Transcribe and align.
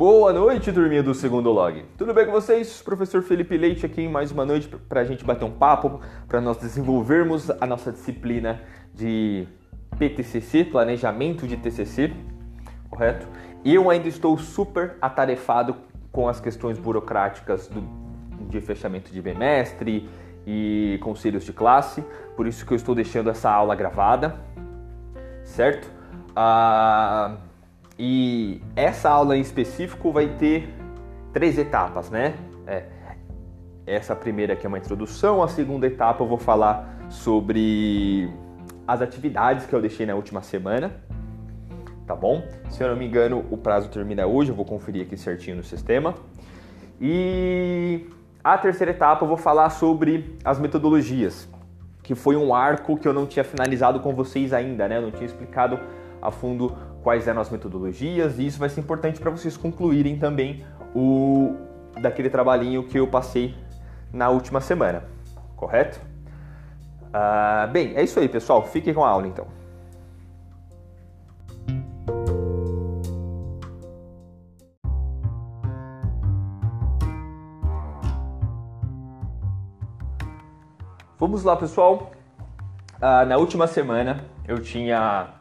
Boa 0.00 0.32
noite, 0.32 0.72
turminha 0.72 1.02
do 1.02 1.12
segundo 1.12 1.50
log. 1.50 1.84
Tudo 1.98 2.14
bem 2.14 2.24
com 2.24 2.32
vocês? 2.32 2.80
Professor 2.80 3.20
Felipe 3.20 3.54
Leite 3.58 3.84
aqui 3.84 4.00
em 4.00 4.08
mais 4.08 4.32
uma 4.32 4.46
noite 4.46 4.66
para 4.66 5.02
a 5.02 5.04
gente 5.04 5.22
bater 5.26 5.44
um 5.44 5.50
papo, 5.50 6.00
para 6.26 6.40
nós 6.40 6.56
desenvolvermos 6.56 7.50
a 7.50 7.66
nossa 7.66 7.92
disciplina 7.92 8.62
de 8.94 9.46
PTCC, 9.98 10.64
Planejamento 10.64 11.46
de 11.46 11.54
TCC, 11.58 12.14
correto? 12.88 13.28
Eu 13.62 13.90
ainda 13.90 14.08
estou 14.08 14.38
super 14.38 14.96
atarefado 15.02 15.76
com 16.10 16.26
as 16.26 16.40
questões 16.40 16.78
burocráticas 16.78 17.68
do, 17.68 17.82
de 18.48 18.58
fechamento 18.62 19.12
de 19.12 19.20
bimestre 19.20 20.08
e 20.46 20.98
conselhos 21.02 21.44
de 21.44 21.52
classe, 21.52 22.02
por 22.38 22.46
isso 22.46 22.64
que 22.64 22.72
eu 22.72 22.76
estou 22.76 22.94
deixando 22.94 23.28
essa 23.28 23.50
aula 23.50 23.74
gravada, 23.74 24.40
certo? 25.44 25.92
Ah, 26.34 27.36
e 28.02 28.62
essa 28.74 29.10
aula 29.10 29.36
em 29.36 29.42
específico 29.42 30.10
vai 30.10 30.26
ter 30.26 30.72
três 31.34 31.58
etapas, 31.58 32.08
né? 32.08 32.32
É, 32.66 32.84
essa 33.86 34.16
primeira 34.16 34.54
aqui 34.54 34.64
é 34.64 34.68
uma 34.68 34.78
introdução, 34.78 35.42
a 35.42 35.48
segunda 35.48 35.86
etapa 35.86 36.24
eu 36.24 36.26
vou 36.26 36.38
falar 36.38 37.06
sobre 37.10 38.32
as 38.88 39.02
atividades 39.02 39.66
que 39.66 39.74
eu 39.74 39.82
deixei 39.82 40.06
na 40.06 40.14
última 40.14 40.40
semana, 40.40 40.90
tá 42.06 42.16
bom? 42.16 42.42
Se 42.70 42.82
eu 42.82 42.88
não 42.88 42.96
me 42.96 43.06
engano, 43.06 43.44
o 43.50 43.58
prazo 43.58 43.90
termina 43.90 44.26
hoje, 44.26 44.48
eu 44.48 44.54
vou 44.54 44.64
conferir 44.64 45.02
aqui 45.02 45.18
certinho 45.18 45.58
no 45.58 45.62
sistema. 45.62 46.14
E 46.98 48.06
a 48.42 48.56
terceira 48.56 48.92
etapa 48.92 49.24
eu 49.24 49.28
vou 49.28 49.36
falar 49.36 49.68
sobre 49.68 50.38
as 50.42 50.58
metodologias, 50.58 51.46
que 52.02 52.14
foi 52.14 52.34
um 52.34 52.54
arco 52.54 52.96
que 52.96 53.06
eu 53.06 53.12
não 53.12 53.26
tinha 53.26 53.44
finalizado 53.44 54.00
com 54.00 54.14
vocês 54.14 54.54
ainda, 54.54 54.88
né? 54.88 54.96
Eu 54.96 55.02
não 55.02 55.10
tinha 55.10 55.26
explicado 55.26 55.78
a 56.20 56.30
fundo 56.30 56.76
quais 57.02 57.26
eram 57.26 57.40
as 57.40 57.50
metodologias 57.50 58.38
e 58.38 58.46
isso 58.46 58.58
vai 58.58 58.68
ser 58.68 58.80
importante 58.80 59.20
para 59.20 59.30
vocês 59.30 59.56
concluírem 59.56 60.18
também 60.18 60.64
o 60.94 61.54
daquele 62.00 62.30
trabalhinho 62.30 62.84
que 62.84 62.98
eu 62.98 63.06
passei 63.06 63.54
na 64.12 64.28
última 64.28 64.60
semana, 64.60 65.04
correto? 65.56 66.00
Uh, 67.10 67.70
bem, 67.70 67.94
é 67.96 68.02
isso 68.02 68.20
aí, 68.20 68.28
pessoal. 68.28 68.64
Fiquem 68.66 68.94
com 68.94 69.04
a 69.04 69.08
aula 69.08 69.26
então. 69.26 69.46
Vamos 81.18 81.44
lá, 81.44 81.54
pessoal. 81.56 82.12
Uh, 82.96 83.26
na 83.26 83.36
última 83.36 83.66
semana 83.66 84.24
eu 84.46 84.58
tinha 84.60 85.39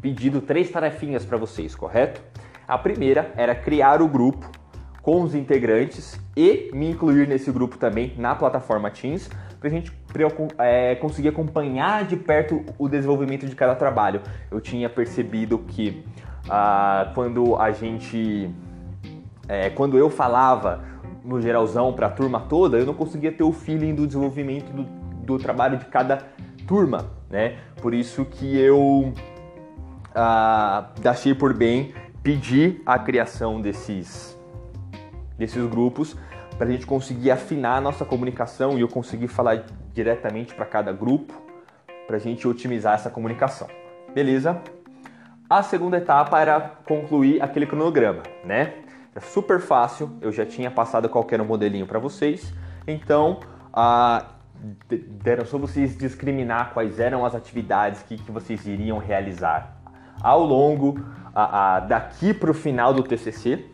pedido 0.00 0.40
três 0.40 0.70
tarefinhas 0.70 1.24
para 1.24 1.36
vocês, 1.36 1.74
correto? 1.74 2.20
A 2.66 2.78
primeira 2.78 3.32
era 3.36 3.54
criar 3.54 4.00
o 4.00 4.08
grupo 4.08 4.50
com 5.02 5.22
os 5.22 5.34
integrantes 5.34 6.20
e 6.36 6.70
me 6.72 6.90
incluir 6.90 7.26
nesse 7.26 7.50
grupo 7.50 7.78
também 7.78 8.14
na 8.16 8.34
plataforma 8.34 8.90
Teams 8.90 9.28
para 9.58 9.68
a 9.68 9.70
gente 9.70 9.92
é, 10.58 10.94
conseguir 10.94 11.28
acompanhar 11.28 12.04
de 12.04 12.16
perto 12.16 12.64
o 12.78 12.88
desenvolvimento 12.88 13.46
de 13.46 13.54
cada 13.54 13.74
trabalho. 13.74 14.22
Eu 14.50 14.60
tinha 14.60 14.88
percebido 14.88 15.58
que 15.58 16.02
ah, 16.48 17.12
quando 17.14 17.56
a 17.56 17.70
gente, 17.70 18.50
é, 19.46 19.68
quando 19.70 19.98
eu 19.98 20.08
falava 20.08 20.82
no 21.22 21.40
geralzão 21.40 21.92
para 21.92 22.06
a 22.06 22.10
turma 22.10 22.40
toda, 22.40 22.78
eu 22.78 22.86
não 22.86 22.94
conseguia 22.94 23.30
ter 23.30 23.42
o 23.42 23.52
feeling 23.52 23.94
do 23.94 24.06
desenvolvimento 24.06 24.72
do, 24.72 24.84
do 25.24 25.38
trabalho 25.38 25.76
de 25.76 25.84
cada 25.84 26.18
turma, 26.66 27.10
né? 27.28 27.58
Por 27.82 27.92
isso 27.92 28.24
que 28.24 28.58
eu 28.58 29.12
ah, 30.14 30.90
achei 31.04 31.34
por 31.34 31.54
bem 31.54 31.94
pedir 32.22 32.82
a 32.84 32.98
criação 32.98 33.60
desses, 33.60 34.38
desses 35.38 35.64
grupos 35.66 36.16
para 36.58 36.68
a 36.68 36.70
gente 36.70 36.86
conseguir 36.86 37.30
afinar 37.30 37.76
a 37.76 37.80
nossa 37.80 38.04
comunicação 38.04 38.76
e 38.76 38.82
eu 38.82 38.88
conseguir 38.88 39.28
falar 39.28 39.64
diretamente 39.94 40.54
para 40.54 40.66
cada 40.66 40.92
grupo 40.92 41.32
para 42.06 42.16
a 42.16 42.20
gente 42.20 42.46
otimizar 42.46 42.94
essa 42.94 43.08
comunicação. 43.08 43.68
Beleza? 44.12 44.60
A 45.48 45.62
segunda 45.62 45.96
etapa 45.96 46.40
era 46.40 46.60
concluir 46.84 47.40
aquele 47.40 47.66
cronograma, 47.66 48.22
né? 48.44 48.74
É 49.14 49.20
super 49.20 49.60
fácil, 49.60 50.16
eu 50.20 50.30
já 50.30 50.46
tinha 50.46 50.70
passado 50.70 51.08
qualquer 51.08 51.42
modelinho 51.42 51.86
para 51.86 51.98
vocês, 51.98 52.52
então 52.86 53.40
ah, 53.72 54.26
deram 54.88 55.44
só 55.44 55.58
vocês 55.58 55.96
discriminar 55.96 56.72
quais 56.72 57.00
eram 57.00 57.24
as 57.24 57.34
atividades 57.34 58.02
que, 58.02 58.16
que 58.16 58.30
vocês 58.30 58.66
iriam 58.66 58.98
realizar 58.98 59.79
ao 60.20 60.44
longo 60.44 61.00
a, 61.34 61.76
a, 61.76 61.80
daqui 61.80 62.34
para 62.34 62.50
o 62.50 62.54
final 62.54 62.92
do 62.92 63.02
TCC, 63.02 63.64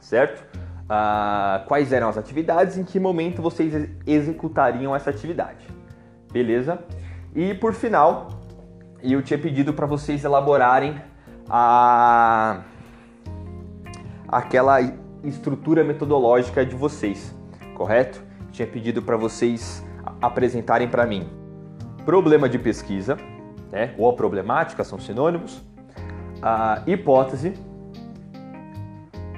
certo? 0.00 0.44
Ah, 0.88 1.64
quais 1.68 1.92
eram 1.92 2.08
as 2.08 2.18
atividades, 2.18 2.76
em 2.76 2.84
que 2.84 2.98
momento 2.98 3.40
vocês 3.40 3.88
executariam 4.06 4.94
essa 4.94 5.10
atividade, 5.10 5.66
beleza? 6.32 6.78
E 7.34 7.54
por 7.54 7.74
final, 7.74 8.28
eu 9.02 9.22
tinha 9.22 9.38
pedido 9.38 9.72
para 9.72 9.86
vocês 9.86 10.24
elaborarem 10.24 11.00
a 11.48 12.62
aquela 14.28 14.80
estrutura 15.24 15.82
metodológica 15.84 16.64
de 16.64 16.74
vocês, 16.74 17.34
correto? 17.74 18.22
Tinha 18.52 18.66
pedido 18.66 19.02
para 19.02 19.16
vocês 19.16 19.84
apresentarem 20.20 20.88
para 20.88 21.06
mim 21.06 21.28
problema 22.04 22.48
de 22.48 22.58
pesquisa, 22.58 23.16
né? 23.70 23.94
ou 23.96 24.08
a 24.08 24.12
problemática 24.12 24.84
são 24.84 24.98
sinônimos, 24.98 25.62
a 26.42 26.82
hipótese, 26.86 27.54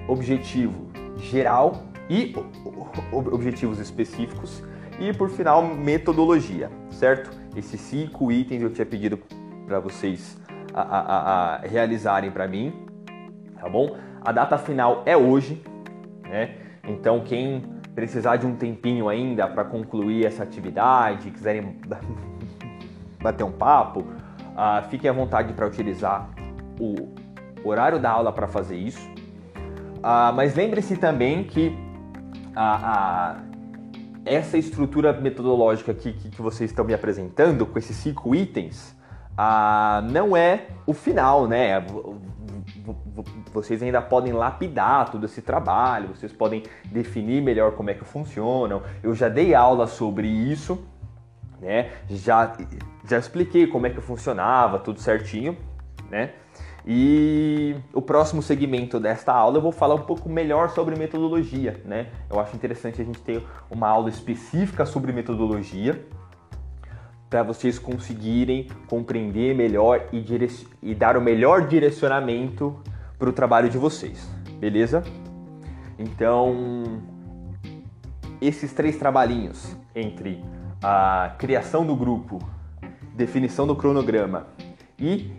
objetivo 0.09 0.91
geral 1.17 1.85
e 2.09 2.35
objetivos 3.13 3.79
específicos 3.79 4.63
e 4.99 5.13
por 5.13 5.31
final 5.31 5.63
metodologia, 5.63 6.71
certo? 6.91 7.31
Esses 7.57 7.81
cinco 7.81 8.31
itens 8.31 8.63
eu 8.63 8.71
tinha 8.71 8.87
pedido 8.87 9.19
para 9.67 9.81
vocês 9.81 10.39
a, 10.75 10.81
a, 10.81 11.55
a 11.55 11.57
realizarem 11.59 12.31
para 12.31 12.47
mim, 12.47 12.73
tá 13.59 13.69
bom? 13.69 13.97
A 14.21 14.33
data 14.33 14.59
final 14.59 15.03
é 15.07 15.17
hoje, 15.17 15.63
né? 16.29 16.57
Então 16.85 17.21
quem 17.21 17.63
precisar 17.95 18.37
de 18.37 18.47
um 18.47 18.55
tempinho 18.55 19.09
ainda 19.09 19.47
para 19.47 19.65
concluir 19.65 20.25
essa 20.25 20.43
atividade, 20.43 21.31
quiserem 21.31 21.79
bater 23.21 23.45
um 23.45 23.53
papo, 23.53 24.05
Uh, 24.53 24.89
fiquem 24.89 25.09
à 25.09 25.13
vontade 25.13 25.53
para 25.53 25.67
utilizar 25.67 26.29
o 26.79 27.09
horário 27.65 27.99
da 27.99 28.11
aula 28.11 28.33
para 28.33 28.47
fazer 28.47 28.77
isso. 28.77 29.07
Uh, 29.99 30.33
mas 30.35 30.55
lembre-se 30.55 30.97
também 30.97 31.45
que 31.45 31.77
a, 32.55 33.37
essa 34.25 34.59
estrutura 34.59 35.13
metodológica 35.13 35.95
que, 35.95 36.13
que, 36.13 36.31
que, 36.31 36.43
vocês 36.43 36.71
estão 36.71 36.85
me 36.85 36.95
apresentando, 36.95 37.65
com 37.67 37.79
esses 37.79 37.97
cinco 37.97 38.35
itens, 38.35 38.97
uh, 39.33 40.03
não 40.11 40.37
é 40.37 40.67
o 40.87 40.93
final, 40.93 41.47
né? 41.47 41.85
Vocês 43.53 43.83
ainda 43.83 44.03
podem 44.03 44.33
lapidar 44.33 45.11
todo 45.11 45.25
esse 45.25 45.41
trabalho, 45.41 46.09
vocês 46.09 46.33
podem 46.33 46.63
definir 46.87 47.43
melhor 47.43 47.73
como 47.73 47.91
é 47.91 47.95
que 47.95 48.05
funcionam. 48.05 48.83
Eu 49.03 49.15
já 49.15 49.29
dei 49.29 49.55
aula 49.55 49.87
sobre 49.87 50.27
isso, 50.27 50.85
né? 51.63 51.93
Já 52.11 52.55
já 53.09 53.19
expliquei 53.19 53.67
como 53.67 53.87
é 53.87 53.91
que 53.91 54.01
funcionava, 54.01 54.79
tudo 54.79 55.01
certinho, 55.01 55.57
né? 56.11 56.33
E 56.85 57.77
o 57.93 58.03
próximo 58.03 58.43
segmento 58.43 58.99
desta 58.99 59.33
aula 59.33 59.59
eu 59.59 59.63
vou 59.63 59.71
falar 59.71 59.95
um 59.95 60.03
pouco 60.03 60.29
melhor 60.29 60.71
sobre 60.71 60.97
metodologia, 60.97 61.81
né? 61.85 62.09
Eu 62.29 62.41
acho 62.41 62.55
interessante 62.57 63.01
a 63.01 63.05
gente 63.05 63.21
ter 63.21 63.43
uma 63.71 63.89
aula 63.89 64.09
específica 64.09 64.85
sobre 64.85 65.13
metodologia 65.13 66.05
para 67.31 67.43
vocês 67.43 67.79
conseguirem 67.79 68.67
compreender 68.89 69.55
melhor 69.55 70.09
e, 70.13 70.23
e 70.83 70.95
dar 70.95 71.17
o 71.17 71.21
melhor 71.21 71.67
direcionamento 71.67 72.77
para 73.19 73.31
o 73.31 73.33
trabalho 73.33 73.71
de 73.71 73.79
vocês, 73.79 74.29
beleza? 74.59 75.03
Então, 75.99 77.01
esses 78.41 78.73
três 78.73 78.97
trabalhinhos 78.97 79.77
entre 79.95 80.45
a 80.83 81.35
criação 81.39 81.87
do 81.87 81.95
grupo, 81.95 82.39
definição 83.15 83.67
do 83.67 83.77
cronograma 83.77 84.49
e 84.99 85.33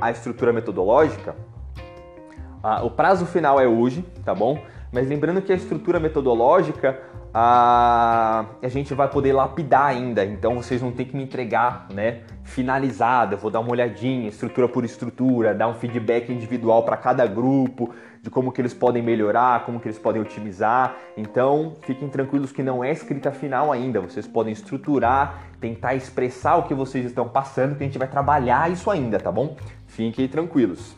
a 0.00 0.10
estrutura 0.10 0.52
metodológica, 0.52 1.36
o 2.82 2.90
prazo 2.90 3.26
final 3.26 3.60
é 3.60 3.66
hoje, 3.66 4.02
tá 4.24 4.34
bom? 4.34 4.58
Mas 4.92 5.08
lembrando 5.08 5.40
que 5.40 5.52
a 5.52 5.56
estrutura 5.56 5.98
metodológica 5.98 7.00
a, 7.34 8.44
a 8.62 8.68
gente 8.68 8.92
vai 8.92 9.08
poder 9.08 9.32
lapidar 9.32 9.86
ainda, 9.86 10.24
então 10.24 10.56
vocês 10.56 10.82
não 10.82 10.92
tem 10.92 11.06
que 11.06 11.16
me 11.16 11.22
entregar, 11.22 11.86
né? 11.92 12.20
Finalizada, 12.44 13.36
vou 13.36 13.50
dar 13.50 13.60
uma 13.60 13.70
olhadinha, 13.70 14.28
estrutura 14.28 14.68
por 14.68 14.84
estrutura, 14.84 15.54
dar 15.54 15.68
um 15.68 15.74
feedback 15.74 16.30
individual 16.30 16.82
para 16.82 16.96
cada 16.96 17.26
grupo, 17.26 17.94
de 18.22 18.28
como 18.28 18.52
que 18.52 18.60
eles 18.60 18.74
podem 18.74 19.02
melhorar, 19.02 19.64
como 19.64 19.80
que 19.80 19.88
eles 19.88 19.98
podem 19.98 20.20
otimizar. 20.20 20.94
Então, 21.16 21.74
fiquem 21.82 22.08
tranquilos 22.08 22.52
que 22.52 22.62
não 22.62 22.84
é 22.84 22.92
escrita 22.92 23.32
final 23.32 23.72
ainda. 23.72 24.00
Vocês 24.00 24.26
podem 24.26 24.52
estruturar, 24.52 25.42
tentar 25.60 25.94
expressar 25.94 26.56
o 26.56 26.64
que 26.64 26.74
vocês 26.74 27.06
estão 27.06 27.28
passando, 27.28 27.76
que 27.76 27.82
a 27.82 27.86
gente 27.86 27.98
vai 27.98 28.08
trabalhar 28.08 28.70
isso 28.70 28.90
ainda, 28.90 29.18
tá 29.18 29.32
bom? 29.32 29.56
Fiquem 29.86 30.28
tranquilos. 30.28 30.94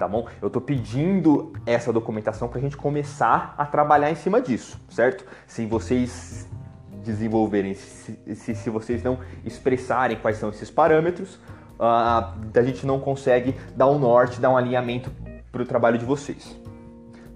Tá 0.00 0.08
bom? 0.08 0.26
Eu 0.40 0.46
estou 0.46 0.62
pedindo 0.62 1.52
essa 1.66 1.92
documentação 1.92 2.48
para 2.48 2.58
a 2.58 2.62
gente 2.62 2.74
começar 2.74 3.54
a 3.58 3.66
trabalhar 3.66 4.10
em 4.10 4.14
cima 4.14 4.40
disso, 4.40 4.80
certo? 4.88 5.26
Se 5.46 5.66
vocês 5.66 6.48
desenvolverem, 7.04 7.74
se, 7.74 8.18
se, 8.34 8.54
se 8.54 8.70
vocês 8.70 9.02
não 9.02 9.18
expressarem 9.44 10.16
quais 10.16 10.38
são 10.38 10.48
esses 10.48 10.70
parâmetros, 10.70 11.34
uh, 11.78 12.32
a 12.54 12.62
gente 12.64 12.86
não 12.86 12.98
consegue 12.98 13.54
dar 13.76 13.88
um 13.88 13.98
norte, 13.98 14.40
dar 14.40 14.48
um 14.48 14.56
alinhamento 14.56 15.12
para 15.52 15.60
o 15.60 15.66
trabalho 15.66 15.98
de 15.98 16.06
vocês, 16.06 16.58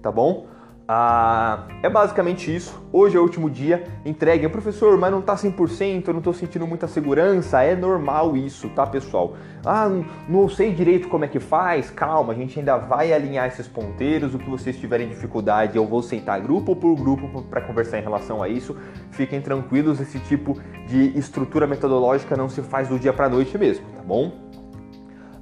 tá 0.01 0.11
bom? 0.11 0.47
Ah, 0.87 1.65
é 1.81 1.89
basicamente 1.89 2.55
isso. 2.55 2.79
Hoje 2.93 3.17
é 3.17 3.19
o 3.19 3.23
último 3.23 3.49
dia. 3.49 3.85
Entregue, 4.05 4.47
professor, 4.47 4.95
mas 4.99 5.11
não 5.11 5.19
tá 5.19 5.35
100%, 5.35 6.07
eu 6.07 6.13
não 6.13 6.21
tô 6.21 6.31
sentindo 6.31 6.67
muita 6.67 6.87
segurança. 6.87 7.63
É 7.63 7.75
normal 7.75 8.37
isso, 8.37 8.69
tá, 8.69 8.85
pessoal? 8.85 9.33
Ah, 9.65 9.89
não 10.29 10.47
sei 10.47 10.71
direito 10.71 11.07
como 11.07 11.25
é 11.25 11.27
que 11.27 11.39
faz. 11.39 11.89
Calma, 11.89 12.33
a 12.33 12.35
gente 12.35 12.59
ainda 12.59 12.77
vai 12.77 13.11
alinhar 13.11 13.47
esses 13.47 13.67
ponteiros. 13.67 14.35
O 14.35 14.37
que 14.37 14.47
vocês 14.47 14.77
tiverem 14.77 15.09
dificuldade, 15.09 15.75
eu 15.75 15.87
vou 15.87 16.03
sentar 16.03 16.39
grupo 16.39 16.75
por 16.75 16.95
grupo 16.95 17.41
para 17.43 17.61
conversar 17.61 17.97
em 17.97 18.03
relação 18.03 18.43
a 18.43 18.47
isso. 18.47 18.77
Fiquem 19.09 19.41
tranquilos, 19.41 19.99
esse 19.99 20.19
tipo 20.19 20.59
de 20.87 21.17
estrutura 21.17 21.65
metodológica 21.65 22.37
não 22.37 22.47
se 22.47 22.61
faz 22.61 22.87
do 22.87 22.99
dia 22.99 23.11
para 23.11 23.27
noite 23.27 23.57
mesmo, 23.57 23.83
tá 23.95 24.03
bom? 24.03 24.31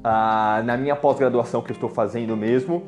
Ah, 0.01 0.61
na 0.65 0.77
minha 0.77 0.95
pós-graduação 0.95 1.61
que 1.61 1.71
eu 1.71 1.73
estou 1.73 1.89
fazendo 1.89 2.35
mesmo, 2.35 2.83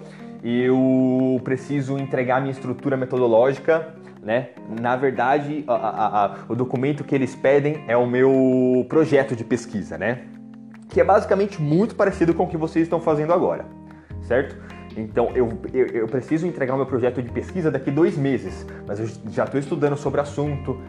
eu 0.47 1.41
preciso 1.43 1.97
entregar 1.97 2.39
minha 2.39 2.51
estrutura 2.51 2.95
metodológica, 2.95 3.95
né? 4.21 4.49
Na 4.79 4.95
verdade, 4.95 5.63
a, 5.67 5.73
a, 5.73 6.25
a, 6.25 6.35
o 6.47 6.55
documento 6.55 7.03
que 7.03 7.15
eles 7.15 7.35
pedem 7.35 7.83
é 7.87 7.97
o 7.97 8.05
meu 8.05 8.85
projeto 8.87 9.35
de 9.35 9.43
pesquisa, 9.43 9.97
né? 9.97 10.25
Que 10.87 11.01
é 11.01 11.03
basicamente 11.03 11.59
muito 11.59 11.95
parecido 11.95 12.31
com 12.31 12.43
o 12.43 12.47
que 12.47 12.57
vocês 12.57 12.83
estão 12.83 12.99
fazendo 12.99 13.33
agora, 13.33 13.65
certo? 14.21 14.55
Então 14.95 15.31
eu, 15.33 15.49
eu, 15.73 15.87
eu, 15.87 16.07
preciso 16.07 16.45
entregar 16.45 16.75
o 16.75 16.77
meu 16.77 16.85
projeto 16.85 17.23
de 17.23 17.29
pesquisa 17.31 17.71
daqui 17.71 17.89
dois 17.89 18.15
meses, 18.15 18.65
mas 18.87 18.99
eu 18.99 19.07
já 19.31 19.45
estou 19.45 19.59
estudando 19.59 19.97
sobre 19.97 20.19
o 20.19 20.23
assunto, 20.23 20.79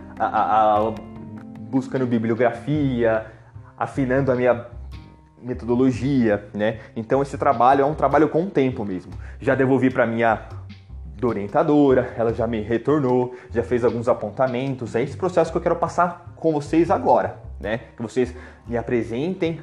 buscando 1.71 2.07
bibliografia, 2.07 3.27
afinando 3.77 4.31
a 4.31 4.37
minha 4.37 4.67
metodologia, 5.43 6.49
né? 6.55 6.81
Então 6.95 7.23
esse 7.23 7.37
trabalho 7.37 7.83
é 7.83 7.85
um 7.85 7.95
trabalho 7.95 8.29
com 8.29 8.45
o 8.45 8.51
tempo 8.51 8.85
mesmo. 8.85 9.13
Já 9.41 9.55
devolvi 9.55 9.91
para 9.91 10.07
minha 10.07 10.49
orientadora, 11.23 12.13
ela 12.17 12.35
já 12.35 12.47
me 12.47 12.61
retornou, 12.61 13.35
já 13.51 13.63
fez 13.63 13.85
alguns 13.85 14.09
apontamentos. 14.09 14.95
É 14.95 15.03
esse 15.03 15.17
processo 15.17 15.51
que 15.51 15.57
eu 15.57 15.63
quero 15.63 15.77
passar 15.77 16.35
com 16.37 16.53
vocês 16.53 16.91
agora, 16.91 17.39
né? 17.61 17.79
Que 17.97 18.03
vocês 18.03 18.35
me 18.67 18.77
apresentem 18.77 19.61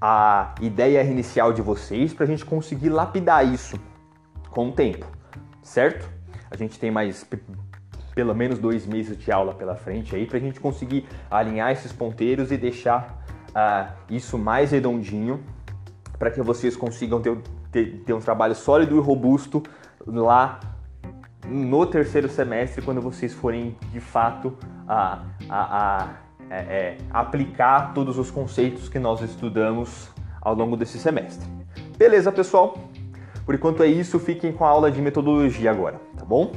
a 0.00 0.54
ideia 0.60 1.02
inicial 1.02 1.52
de 1.52 1.60
vocês 1.60 2.14
para 2.14 2.24
a 2.24 2.26
gente 2.26 2.44
conseguir 2.44 2.88
lapidar 2.88 3.46
isso 3.46 3.78
com 4.50 4.68
o 4.68 4.72
tempo, 4.72 5.06
certo? 5.62 6.08
A 6.50 6.56
gente 6.56 6.78
tem 6.78 6.90
mais 6.90 7.26
pelo 8.14 8.34
menos 8.34 8.58
dois 8.58 8.86
meses 8.86 9.16
de 9.16 9.30
aula 9.30 9.54
pela 9.54 9.76
frente 9.76 10.16
aí 10.16 10.26
para 10.26 10.38
a 10.38 10.40
gente 10.40 10.58
conseguir 10.58 11.06
alinhar 11.30 11.70
esses 11.70 11.92
ponteiros 11.92 12.50
e 12.50 12.56
deixar 12.56 13.24
isso 14.08 14.38
mais 14.38 14.70
redondinho 14.70 15.40
para 16.18 16.30
que 16.30 16.42
vocês 16.42 16.76
consigam 16.76 17.20
ter, 17.20 17.38
ter, 17.72 18.02
ter 18.04 18.12
um 18.12 18.20
trabalho 18.20 18.54
sólido 18.54 18.96
e 18.96 19.00
robusto 19.00 19.62
lá 20.06 20.60
no 21.46 21.86
terceiro 21.86 22.28
semestre, 22.28 22.82
quando 22.82 23.00
vocês 23.00 23.32
forem 23.32 23.76
de 23.92 24.00
fato 24.00 24.56
a, 24.86 25.22
a, 25.48 25.98
a 25.98 26.08
é, 26.50 26.56
é, 26.56 26.98
aplicar 27.10 27.94
todos 27.94 28.18
os 28.18 28.30
conceitos 28.30 28.88
que 28.88 28.98
nós 28.98 29.20
estudamos 29.20 30.10
ao 30.40 30.54
longo 30.54 30.76
desse 30.76 30.98
semestre. 30.98 31.48
Beleza, 31.96 32.32
pessoal? 32.32 32.76
Por 33.46 33.54
enquanto 33.54 33.82
é 33.82 33.86
isso, 33.86 34.18
fiquem 34.18 34.52
com 34.52 34.64
a 34.64 34.68
aula 34.68 34.90
de 34.90 35.00
metodologia 35.00 35.70
agora, 35.70 36.00
tá 36.16 36.24
bom? 36.24 36.52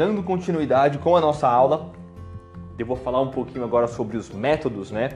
Dando 0.00 0.22
continuidade 0.22 0.96
com 0.96 1.14
a 1.14 1.20
nossa 1.20 1.46
aula, 1.46 1.92
eu 2.78 2.86
vou 2.86 2.96
falar 2.96 3.20
um 3.20 3.30
pouquinho 3.30 3.62
agora 3.62 3.86
sobre 3.86 4.16
os 4.16 4.30
métodos, 4.30 4.90
né? 4.90 5.10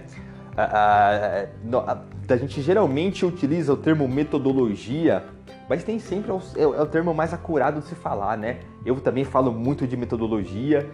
A, 0.55 0.63
a, 0.63 1.93
a, 1.93 1.99
a 2.29 2.37
gente 2.37 2.61
geralmente 2.61 3.25
utiliza 3.25 3.73
o 3.73 3.79
termo 3.79 4.07
metodologia, 4.07 5.25
mas 5.71 5.83
tem 5.85 5.99
sempre 5.99 6.31
é, 6.31 6.61
é, 6.61 6.67
o 6.67 6.85
termo 6.85 7.15
mais 7.15 7.33
acurado 7.33 7.81
de 7.81 7.87
se 7.87 7.95
falar, 7.95 8.37
né? 8.37 8.61
Eu 8.85 9.01
também 9.01 9.25
falo 9.25 9.51
muito 9.51 9.87
de 9.87 9.97
metodologia, 9.97 10.87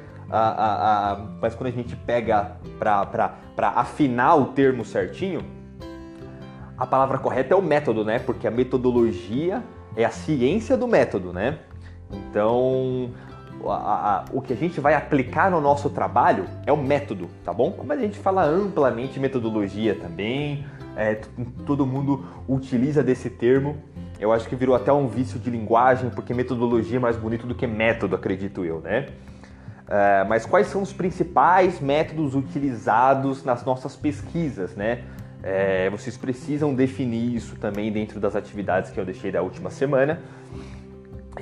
mas 1.42 1.56
quando 1.56 1.66
a 1.66 1.72
gente 1.72 1.96
pega 1.96 2.58
para 2.78 3.34
afinar 3.74 4.36
o 4.36 4.44
termo 4.52 4.84
certinho, 4.84 5.40
a 6.78 6.86
palavra 6.86 7.18
correta 7.18 7.54
é 7.54 7.56
o 7.56 7.62
método, 7.62 8.04
né? 8.04 8.20
Porque 8.20 8.46
a 8.46 8.52
metodologia 8.52 9.64
é 9.96 10.04
a 10.04 10.10
ciência 10.10 10.76
do 10.76 10.86
método, 10.86 11.32
né? 11.32 11.58
Então, 12.12 13.10
a, 13.66 13.72
a, 13.72 14.24
o 14.32 14.40
que 14.40 14.52
a 14.52 14.56
gente 14.56 14.80
vai 14.80 14.94
aplicar 14.94 15.50
no 15.50 15.60
nosso 15.60 15.90
trabalho 15.90 16.44
é 16.66 16.72
o 16.72 16.76
método, 16.76 17.28
tá 17.44 17.52
bom? 17.52 17.72
Como 17.72 17.92
a 17.92 17.96
gente 17.96 18.18
fala 18.18 18.44
amplamente 18.44 19.18
metodologia 19.20 19.94
também, 19.94 20.64
é, 20.96 21.20
todo 21.66 21.86
mundo 21.86 22.24
utiliza 22.48 23.02
desse 23.02 23.28
termo. 23.30 23.76
Eu 24.18 24.32
acho 24.32 24.48
que 24.48 24.54
virou 24.54 24.74
até 24.74 24.92
um 24.92 25.08
vício 25.08 25.38
de 25.38 25.50
linguagem, 25.50 26.10
porque 26.10 26.34
metodologia 26.34 26.96
é 26.96 27.00
mais 27.00 27.16
bonito 27.16 27.46
do 27.46 27.54
que 27.54 27.66
método, 27.66 28.14
acredito 28.14 28.64
eu, 28.64 28.80
né? 28.80 29.06
É, 29.88 30.24
mas 30.24 30.46
quais 30.46 30.68
são 30.68 30.82
os 30.82 30.92
principais 30.92 31.80
métodos 31.80 32.34
utilizados 32.34 33.44
nas 33.44 33.64
nossas 33.64 33.96
pesquisas, 33.96 34.76
né? 34.76 35.02
É, 35.42 35.88
vocês 35.88 36.16
precisam 36.18 36.74
definir 36.74 37.34
isso 37.34 37.56
também 37.56 37.90
dentro 37.90 38.20
das 38.20 38.36
atividades 38.36 38.90
que 38.90 39.00
eu 39.00 39.04
deixei 39.04 39.32
da 39.32 39.42
última 39.42 39.70
semana. 39.70 40.20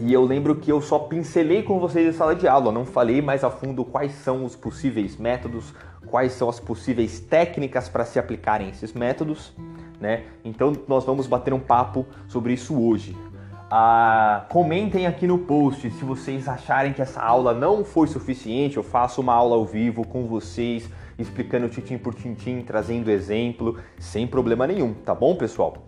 E 0.00 0.12
eu 0.12 0.25
lembro 0.25 0.55
que 0.56 0.71
eu 0.71 0.81
só 0.81 0.99
pincelei 0.99 1.62
com 1.62 1.81
vocês 1.81 2.15
em 2.15 2.17
sala 2.17 2.35
de 2.35 2.47
aula, 2.47 2.71
não 2.71 2.85
falei 2.85 3.21
mais 3.21 3.43
a 3.43 3.50
fundo 3.50 3.85
quais 3.85 4.12
são 4.12 4.45
os 4.45 4.55
possíveis 4.55 5.17
métodos, 5.17 5.75
quais 6.06 6.33
são 6.33 6.49
as 6.49 6.61
possíveis 6.61 7.19
técnicas 7.19 7.89
para 7.89 8.05
se 8.05 8.19
aplicarem 8.19 8.69
esses 8.69 8.93
métodos, 8.93 9.53
né? 10.00 10.25
Então 10.45 10.73
nós 10.87 11.05
vamos 11.05 11.27
bater 11.27 11.53
um 11.53 11.59
papo 11.59 12.06
sobre 12.29 12.53
isso 12.53 12.81
hoje. 12.81 13.17
Ah, 13.71 14.47
comentem 14.49 15.07
aqui 15.07 15.26
no 15.26 15.38
post 15.40 15.90
se 15.90 16.05
vocês 16.05 16.49
acharem 16.49 16.93
que 16.93 17.02
essa 17.02 17.21
aula 17.21 17.52
não 17.52 17.85
foi 17.85 18.07
suficiente. 18.07 18.76
Eu 18.76 18.83
faço 18.83 19.21
uma 19.21 19.35
aula 19.35 19.57
ao 19.57 19.67
vivo 19.67 20.07
com 20.07 20.26
vocês, 20.26 20.88
explicando 21.19 21.69
tintim 21.69 21.99
por 21.99 22.14
tintim, 22.14 22.62
trazendo 22.62 23.11
exemplo, 23.11 23.76
sem 23.99 24.26
problema 24.26 24.67
nenhum, 24.67 24.95
tá 24.95 25.14
bom, 25.14 25.35
pessoal? 25.37 25.88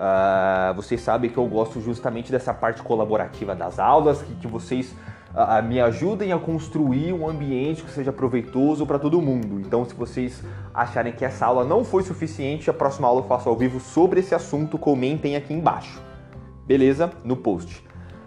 Uh, 0.00 0.72
vocês 0.72 0.98
sabem 1.02 1.28
que 1.28 1.36
eu 1.36 1.46
gosto 1.46 1.78
justamente 1.78 2.32
dessa 2.32 2.54
parte 2.54 2.82
colaborativa 2.82 3.54
das 3.54 3.78
aulas, 3.78 4.22
que, 4.22 4.34
que 4.36 4.46
vocês 4.46 4.94
uh, 5.34 5.62
me 5.62 5.78
ajudem 5.78 6.32
a 6.32 6.38
construir 6.38 7.12
um 7.12 7.28
ambiente 7.28 7.82
que 7.82 7.90
seja 7.90 8.10
proveitoso 8.10 8.86
para 8.86 8.98
todo 8.98 9.20
mundo. 9.20 9.60
Então, 9.60 9.84
se 9.84 9.94
vocês 9.94 10.42
acharem 10.72 11.12
que 11.12 11.22
essa 11.22 11.44
aula 11.44 11.66
não 11.66 11.84
foi 11.84 12.02
suficiente, 12.02 12.70
a 12.70 12.72
próxima 12.72 13.06
aula 13.06 13.20
eu 13.20 13.26
faço 13.26 13.50
ao 13.50 13.54
vivo 13.54 13.78
sobre 13.78 14.20
esse 14.20 14.34
assunto, 14.34 14.78
comentem 14.78 15.36
aqui 15.36 15.52
embaixo. 15.52 16.00
Beleza? 16.66 17.10
No 17.22 17.36
post. 17.36 17.84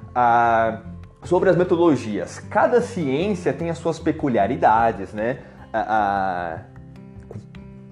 Uh, 0.10 0.78
sobre 1.24 1.50
as 1.50 1.56
metodologias. 1.56 2.38
Cada 2.38 2.82
ciência 2.82 3.52
tem 3.52 3.72
as 3.72 3.80
suas 3.80 3.98
peculiaridades, 3.98 5.12
né? 5.12 5.40
Uh, 5.74 6.73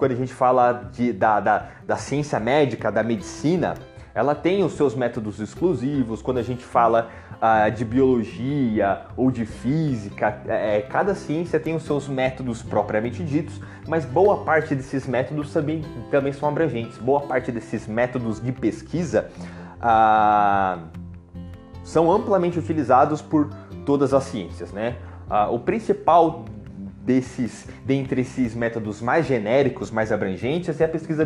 quando 0.02 0.14
a 0.14 0.16
gente 0.16 0.34
fala 0.34 0.90
de, 0.92 1.14
da, 1.14 1.40
da, 1.40 1.68
da 1.86 1.96
ciência 1.96 2.40
médica, 2.40 2.92
da 2.92 3.04
medicina, 3.04 3.76
ela 4.16 4.34
tem 4.34 4.64
os 4.64 4.74
seus 4.74 4.96
métodos 4.96 5.40
exclusivos. 5.40 6.24
Quando 6.24 6.40
a 6.40 6.42
gente 6.42 6.66
fala 6.66 7.12
uh, 7.34 7.70
de 7.70 7.86
biologia 7.86 9.04
ou 9.16 9.30
de 9.30 9.46
física, 9.46 10.42
é, 10.48 10.78
é, 10.78 10.82
cada 10.82 11.14
ciência 11.14 11.60
tem 11.60 11.76
os 11.76 11.84
seus 11.84 12.08
métodos 12.08 12.64
propriamente 12.64 13.24
ditos, 13.24 13.62
mas 13.88 14.04
boa 14.04 14.44
parte 14.44 14.74
desses 14.74 15.06
métodos 15.06 15.54
também, 15.54 15.84
também 16.10 16.34
são 16.34 16.50
abrangentes. 16.50 16.98
Boa 16.98 17.22
parte 17.22 17.52
desses 17.52 17.86
métodos 17.86 18.42
de 18.42 18.52
pesquisa 18.52 19.30
uh, 19.78 20.82
são 21.84 22.12
amplamente 22.12 22.58
utilizados 22.58 23.22
por 23.22 23.52
todas 23.86 24.16
as 24.16 24.24
ciências, 24.24 24.72
né? 24.72 24.96
Uh, 25.30 25.54
o 25.54 25.60
principal 25.60 26.44
desses, 27.04 27.68
dentre 27.86 28.22
esses 28.22 28.56
métodos 28.56 29.02
mais 29.02 29.26
genéricos, 29.26 29.92
mais 29.92 30.12
abrangentes, 30.12 30.80
é 30.80 30.86
a 30.86 30.90
pesquisa 30.90 31.26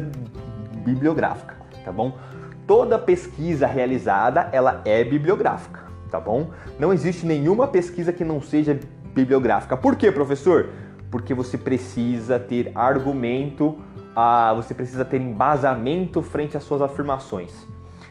bibliográfica, 0.84 1.56
tá 1.84 1.92
bom? 1.92 2.18
Toda 2.66 2.98
pesquisa 2.98 3.68
realizada, 3.68 4.50
ela 4.52 4.82
é 4.86 5.04
bibliográfica, 5.04 5.84
tá 6.10 6.20
bom? 6.20 6.52
Não 6.80 6.94
existe 6.94 7.26
nenhuma 7.26 7.68
pesquisa 7.68 8.12
que 8.12 8.24
não 8.24 8.42
seja 8.42 8.80
bibliográfica. 9.14 9.78
Por 9.78 9.96
quê, 9.96 10.12
professor? 10.12 10.70
Porque 11.12 11.34
você 11.34 11.58
precisa 11.58 12.40
ter 12.40 12.72
argumento, 12.74 13.78
ah, 14.16 14.54
você 14.56 14.74
precisa 14.74 15.06
ter 15.06 15.22
embasamento 15.22 16.22
frente 16.22 16.58
às 16.58 16.64
suas 16.64 16.82
afirmações. 16.82 17.52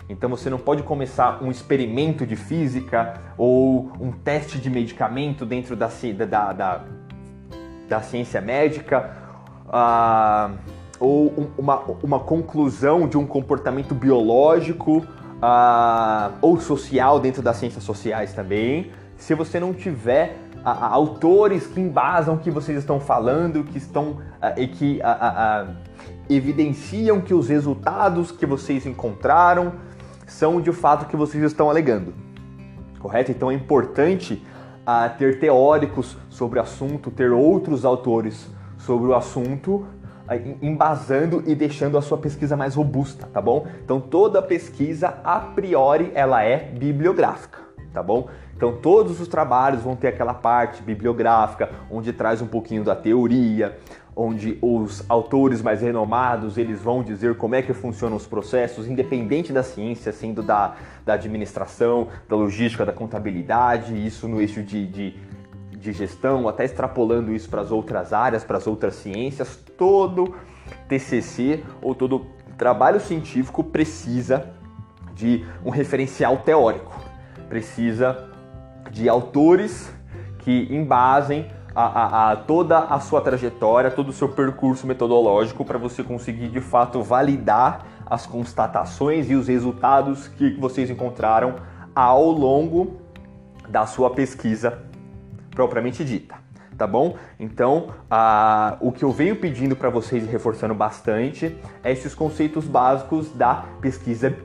Então 0.08 0.28
você 0.28 0.50
não 0.50 0.58
pode 0.58 0.82
começar 0.82 1.42
um 1.42 1.50
experimento 1.50 2.26
de 2.26 2.36
física 2.36 3.14
ou 3.38 3.90
um 3.98 4.12
teste 4.12 4.58
de 4.58 4.68
medicamento 4.68 5.46
dentro 5.46 5.74
da, 5.74 5.88
da, 6.28 6.52
da, 6.52 6.84
da 7.88 8.00
ciência 8.00 8.40
médica 8.40 9.10
uh, 9.68 10.56
ou 10.98 11.50
uma, 11.58 11.80
uma 12.02 12.20
conclusão 12.20 13.06
de 13.08 13.16
um 13.16 13.26
comportamento 13.26 13.94
biológico 13.94 14.98
uh, 14.98 16.32
ou 16.40 16.60
social 16.60 17.20
dentro 17.20 17.42
das 17.42 17.56
ciências 17.56 17.84
sociais 17.84 18.32
também, 18.32 18.90
se 19.16 19.34
você 19.34 19.60
não 19.60 19.72
tiver 19.72 20.36
autores 20.64 21.66
que 21.66 21.78
embasam 21.78 22.36
o 22.36 22.38
que 22.38 22.50
vocês 22.50 22.78
estão 22.78 22.98
falando, 22.98 23.62
que 23.64 23.76
estão 23.76 24.16
e 24.56 24.66
que 24.66 24.98
evidenciam 26.28 27.20
que 27.20 27.34
os 27.34 27.48
resultados 27.48 28.30
que 28.30 28.46
vocês 28.46 28.86
encontraram 28.86 29.74
são 30.26 30.60
de 30.60 30.72
fato 30.72 31.06
que 31.06 31.16
vocês 31.16 31.42
estão 31.44 31.68
alegando. 31.68 32.14
Correto? 32.98 33.30
Então 33.30 33.50
é 33.50 33.54
importante 33.54 34.42
uh, 34.86 35.16
ter 35.18 35.38
teóricos 35.38 36.16
sobre 36.28 36.58
o 36.58 36.62
assunto, 36.62 37.10
ter 37.10 37.32
outros 37.32 37.84
autores 37.84 38.48
sobre 38.78 39.08
o 39.08 39.14
assunto, 39.14 39.86
embasando 40.62 41.42
e 41.46 41.54
deixando 41.54 41.98
a 41.98 42.02
sua 42.02 42.16
pesquisa 42.16 42.56
mais 42.56 42.74
robusta, 42.74 43.26
tá 43.26 43.40
bom? 43.40 43.66
Então 43.84 44.00
toda 44.00 44.40
pesquisa, 44.40 45.18
a 45.22 45.38
priori, 45.38 46.10
ela 46.14 46.42
é 46.42 46.58
bibliográfica, 46.58 47.58
tá 47.92 48.02
bom? 48.02 48.28
Então 48.56 48.76
todos 48.80 49.20
os 49.20 49.28
trabalhos 49.28 49.82
vão 49.82 49.96
ter 49.96 50.08
aquela 50.08 50.32
parte 50.32 50.82
bibliográfica, 50.82 51.70
onde 51.90 52.12
traz 52.12 52.40
um 52.40 52.46
pouquinho 52.46 52.82
da 52.82 52.96
teoria, 52.96 53.78
onde 54.16 54.58
os 54.62 55.04
autores 55.08 55.60
mais 55.60 55.82
renomados 55.82 56.56
eles 56.56 56.80
vão 56.80 57.02
dizer 57.02 57.36
como 57.36 57.54
é 57.54 57.62
que 57.62 57.72
funcionam 57.72 58.16
os 58.16 58.26
processos, 58.26 58.86
independente 58.86 59.52
da 59.52 59.62
ciência, 59.62 60.12
sendo 60.12 60.42
da, 60.42 60.76
da 61.04 61.14
administração, 61.14 62.08
da 62.28 62.36
logística, 62.36 62.84
da 62.84 62.92
contabilidade, 62.92 63.94
isso 63.94 64.28
no 64.28 64.40
eixo 64.40 64.62
de, 64.62 64.86
de, 64.86 65.16
de 65.76 65.92
gestão, 65.92 66.48
até 66.48 66.64
extrapolando 66.64 67.32
isso 67.32 67.48
para 67.48 67.60
as 67.60 67.70
outras 67.70 68.12
áreas, 68.12 68.44
para 68.44 68.58
as 68.58 68.66
outras 68.66 68.94
ciências, 68.94 69.56
todo 69.76 70.34
TCC 70.88 71.62
ou 71.82 71.94
todo 71.94 72.26
trabalho 72.56 73.00
científico 73.00 73.64
precisa 73.64 74.50
de 75.14 75.44
um 75.64 75.70
referencial 75.70 76.38
teórico, 76.38 76.94
precisa 77.48 78.28
de 78.90 79.08
autores 79.08 79.92
que 80.38 80.68
embasem 80.70 81.50
a, 81.74 81.84
a, 81.84 82.32
a, 82.32 82.36
toda 82.36 82.78
a 82.78 83.00
sua 83.00 83.20
trajetória, 83.20 83.90
todo 83.90 84.10
o 84.10 84.12
seu 84.12 84.28
percurso 84.28 84.86
metodológico 84.86 85.64
para 85.64 85.78
você 85.78 86.02
conseguir 86.02 86.48
de 86.48 86.60
fato 86.60 87.02
validar 87.02 87.86
as 88.06 88.26
constatações 88.26 89.28
e 89.30 89.34
os 89.34 89.48
resultados 89.48 90.28
que 90.28 90.54
vocês 90.58 90.90
encontraram 90.90 91.56
ao 91.94 92.30
longo 92.30 93.00
da 93.68 93.86
sua 93.86 94.10
pesquisa 94.10 94.78
propriamente 95.50 96.04
dita, 96.04 96.34
tá 96.76 96.86
bom? 96.86 97.16
Então, 97.38 97.88
o 98.80 98.92
que 98.92 99.04
eu 99.04 99.12
venho 99.12 99.36
pedindo 99.36 99.74
para 99.74 99.88
vocês 99.88 100.24
e 100.24 100.26
reforçando 100.26 100.74
bastante 100.74 101.56
é 101.82 101.92
esses 101.92 102.14
conceitos 102.14 102.66
básicos 102.66 103.30
da 103.32 103.64
pesquisa 103.80 104.36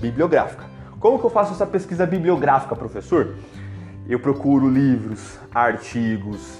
bibliográfica. 0.00 0.64
Como 0.98 1.18
que 1.18 1.24
eu 1.26 1.30
faço 1.30 1.52
essa 1.52 1.66
pesquisa 1.66 2.06
bibliográfica, 2.06 2.74
professor? 2.74 3.34
Eu 4.08 4.18
procuro 4.18 4.68
livros, 4.68 5.38
artigos. 5.54 6.58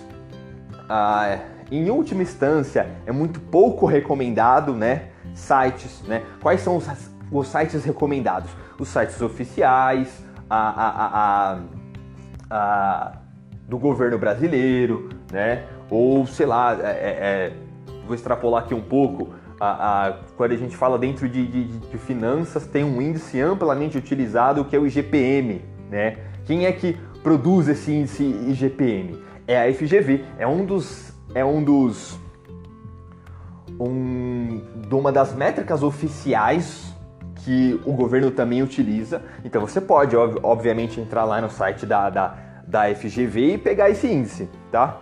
Ah, 0.89 1.39
em 1.71 1.91
última 1.91 2.23
instância, 2.23 2.89
é 3.07 3.13
muito 3.13 3.41
pouco 3.41 3.87
recomendado, 3.87 4.75
né? 4.75 5.09
Sites, 5.35 6.03
né? 6.07 6.23
Quais 6.41 6.61
são 6.61 6.77
os, 6.77 6.87
os 7.31 7.49
sites 7.49 7.85
recomendados? 7.85 8.51
Os 8.79 8.89
sites 8.89 9.21
oficiais, 9.21 10.25
a, 10.49 10.69
a, 10.69 10.91
a, 11.07 11.59
a, 12.51 13.13
do 13.69 13.79
governo 13.79 14.19
brasileiro, 14.19 15.09
né? 15.33 15.65
Ou 15.91 16.27
sei 16.27 16.47
lá, 16.47 16.75
é, 16.81 16.87
é, 16.87 16.87
é 16.87 17.53
vou 18.07 18.15
extrapolar 18.15 18.65
aqui 18.65 18.75
um 18.75 18.83
pouco. 18.83 19.35
A, 19.61 20.19
quando 20.37 20.53
a 20.53 20.57
gente 20.57 20.77
fala 20.77 20.99
dentro 20.99 21.29
de, 21.29 21.47
de, 21.47 21.65
de 21.65 21.99
finanças, 21.99 22.67
tem 22.67 22.85
um 22.85 23.01
índice 23.01 23.41
amplamente 23.41 23.97
utilizado 23.97 24.65
que 24.65 24.77
é 24.77 24.79
o 24.79 24.87
IGPM, 24.87 25.65
né? 25.91 26.19
Quem 26.45 26.67
é 26.67 26.73
que 26.73 26.99
produz 27.25 27.66
esse 27.69 27.90
índice 27.90 28.23
IGPM? 28.23 29.19
É 29.49 29.66
a 29.69 29.75
FGV, 29.75 30.25
é 30.38 30.47
um 30.47 30.64
dos 30.64 31.12
é 31.35 31.45
um 31.45 31.64
dos 31.64 32.21
um, 33.81 34.61
uma 34.93 35.11
das 35.11 35.35
métricas 35.35 35.83
oficiais 35.83 36.95
que 37.37 37.81
o 37.85 37.93
governo 37.93 38.31
também 38.31 38.62
utiliza. 38.62 39.23
Então 39.45 39.61
você 39.61 39.81
pode, 39.81 40.14
obviamente, 40.16 41.00
entrar 41.00 41.25
lá 41.25 41.40
no 41.40 41.50
site 41.50 41.85
da, 41.85 42.09
da, 42.09 42.38
da 42.66 42.95
FGV 42.95 43.54
e 43.54 43.59
pegar 43.59 43.90
esse 43.90 44.07
índice, 44.07 44.49
tá? 44.71 45.00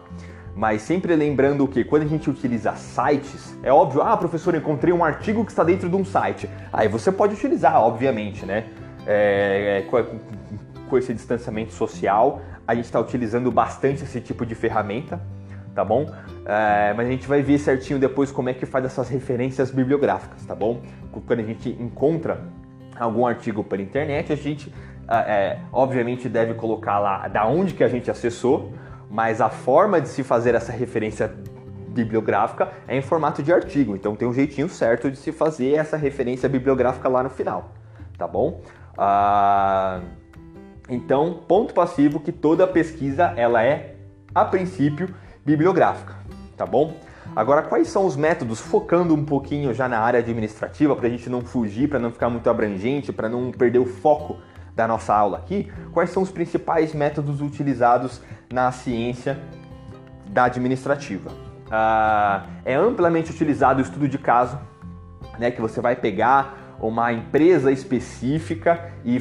Mas 0.55 0.83
sempre 0.83 1.15
lembrando 1.17 1.67
que 1.67 1.83
quando 1.85 2.03
a 2.03 2.07
gente 2.07 2.29
utiliza 2.29 2.75
sites, 2.75 3.57
é 3.63 3.73
óbvio, 3.73 4.03
ah, 4.03 4.17
professor, 4.17 4.55
encontrei 4.55 4.93
um 4.93 5.05
artigo 5.05 5.45
que 5.45 5.51
está 5.51 5.65
dentro 5.65 5.89
de 5.89 5.97
um 5.97 6.05
site. 6.05 6.49
Aí 6.73 6.89
você 6.89 7.11
pode 7.11 7.35
utilizar, 7.35 7.81
obviamente, 7.81 8.45
né? 8.45 8.67
É, 9.07 9.79
é, 9.79 9.89
com 10.93 10.99
esse 10.99 11.15
distanciamento 11.15 11.73
social, 11.73 12.43
a 12.69 12.75
gente 12.75 12.85
está 12.85 13.01
utilizando 13.01 13.51
bastante 13.51 14.03
esse 14.03 14.21
tipo 14.21 14.45
de 14.45 14.55
ferramenta, 14.55 15.19
tá 15.75 15.83
bom? 15.83 16.05
É, 16.45 16.93
mas 16.93 17.07
a 17.07 17.11
gente 17.11 17.27
vai 17.27 17.41
ver 17.41 17.59
certinho 17.59 17.99
depois 17.99 18.31
como 18.31 18.51
é 18.51 18.53
que 18.53 18.67
faz 18.67 18.85
essas 18.85 19.09
referências 19.09 19.71
bibliográficas, 19.71 20.45
tá 20.45 20.55
bom? 20.55 20.83
Quando 21.27 21.41
a 21.41 21.45
gente 21.45 21.71
encontra 21.81 22.43
algum 23.01 23.27
artigo 23.27 23.65
pela 23.65 23.81
internet, 23.81 24.35
a 24.35 24.37
gente 24.37 24.71
é, 25.09 25.61
obviamente 25.73 26.29
deve 26.29 26.53
colocar 26.53 26.99
lá 26.99 27.27
da 27.27 27.47
onde 27.47 27.73
que 27.73 27.83
a 27.83 27.89
gente 27.89 28.11
acessou, 28.11 28.75
mas 29.11 29.41
a 29.41 29.49
forma 29.49 29.99
de 29.99 30.09
se 30.09 30.23
fazer 30.23 30.55
essa 30.55 30.73
referência 30.73 31.33
bibliográfica 31.89 32.71
é 32.87 32.99
em 32.99 33.03
formato 33.03 33.43
de 33.43 33.51
artigo, 33.51 33.97
então 33.97 34.15
tem 34.15 34.29
um 34.29 34.35
jeitinho 34.35 34.69
certo 34.69 35.11
de 35.11 35.17
se 35.17 35.33
fazer 35.33 35.73
essa 35.73 35.97
referência 35.97 36.51
bibliográfica 36.51 37.09
lá 37.09 37.23
no 37.23 37.31
final, 37.31 37.73
tá 38.19 38.29
bom? 38.29 38.61
Ah, 38.99 40.03
então, 40.93 41.41
ponto 41.49 41.73
passivo 41.73 42.21
que 42.21 42.31
toda 42.31 42.67
pesquisa 42.67 43.33
ela 43.37 43.65
é, 43.65 43.97
a 44.35 44.45
princípio, 44.45 45.15
bibliográfica, 45.45 46.15
tá 46.57 46.67
bom? 46.67 46.95
Agora, 47.35 47.63
quais 47.63 47.89
são 47.89 48.05
os 48.05 48.15
métodos, 48.15 48.61
focando 48.61 49.15
um 49.15 49.25
pouquinho 49.25 49.73
já 49.73 49.89
na 49.89 49.99
área 49.99 50.21
administrativa, 50.21 50.95
para 50.95 51.07
a 51.07 51.11
gente 51.11 51.31
não 51.31 51.41
fugir, 51.41 51.89
para 51.89 51.99
não 51.99 52.11
ficar 52.11 52.29
muito 52.29 52.49
abrangente, 52.51 53.11
para 53.11 53.29
não 53.29 53.51
perder 53.51 53.79
o 53.79 53.87
foco 53.87 54.37
da 54.77 54.87
nossa 54.87 55.15
aula 55.15 55.39
aqui, 55.39 55.73
quais 55.93 56.11
são 56.11 56.23
os 56.23 56.31
principais 56.31 56.93
métodos 56.93 57.41
utilizados 57.41 58.21
na 58.53 58.71
ciência 58.71 59.39
da 60.29 60.45
administrativa? 60.45 61.31
Ah, 61.71 62.45
é 62.67 62.75
amplamente 62.75 63.31
utilizado 63.31 63.79
o 63.79 63.83
estudo 63.83 64.07
de 64.07 64.19
caso, 64.19 64.59
né, 65.39 65.51
que 65.51 65.61
você 65.61 65.81
vai 65.81 65.97
pegar 65.97 66.77
uma 66.81 67.13
empresa 67.13 67.73
específica 67.73 68.93
e 69.05 69.19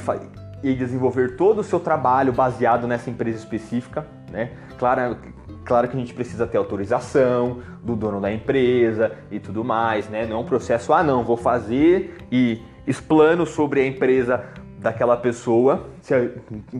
e 0.64 0.74
desenvolver 0.74 1.36
todo 1.36 1.60
o 1.60 1.64
seu 1.64 1.80
trabalho 1.80 2.32
baseado 2.32 2.88
nessa 2.88 3.10
empresa 3.10 3.38
específica, 3.38 4.06
né? 4.32 4.52
Claro, 4.78 5.18
claro 5.66 5.88
que 5.88 5.96
a 5.96 6.00
gente 6.00 6.14
precisa 6.14 6.46
ter 6.46 6.58
autorização 6.58 7.60
do 7.84 7.96
dono 7.96 8.22
da 8.22 8.32
empresa 8.32 9.12
e 9.32 9.40
tudo 9.40 9.64
mais, 9.64 10.10
né? 10.10 10.26
Não 10.26 10.38
é 10.38 10.40
um 10.40 10.46
processo, 10.46 10.94
ah 10.94 11.04
não, 11.04 11.24
vou 11.24 11.38
fazer 11.38 12.18
e 12.32 12.62
explano 12.86 13.46
sobre 13.46 13.82
a 13.82 13.88
empresa 13.88 14.44
daquela 14.80 15.16
pessoa 15.16 15.86
sem, 16.02 16.32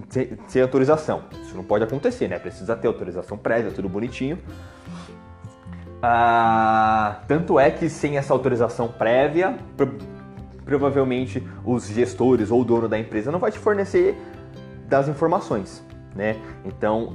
sem, 0.10 0.38
sem 0.48 0.62
autorização. 0.62 1.24
Isso 1.44 1.56
não 1.56 1.64
pode 1.64 1.84
acontecer, 1.84 2.28
né? 2.28 2.40
Precisa 2.40 2.76
ter 2.76 2.88
autorização 2.88 3.38
prévia, 3.38 3.72
tudo 3.72 3.88
bonitinho. 3.88 4.40
Ah, 6.02 7.20
tanto 7.28 7.60
é 7.60 7.70
que 7.70 7.88
sem 7.88 8.18
essa 8.18 8.34
autorização 8.34 8.88
prévia, 8.88 9.56
provavelmente 10.72 11.46
os 11.66 11.88
gestores 11.88 12.50
ou 12.50 12.62
o 12.62 12.64
dono 12.64 12.88
da 12.88 12.98
empresa 12.98 13.30
não 13.30 13.40
vai 13.40 13.52
te 13.52 13.60
fornecer 13.60 14.16
das 14.88 15.10
informações. 15.10 15.84
Né? 16.16 16.38
Então, 16.64 17.12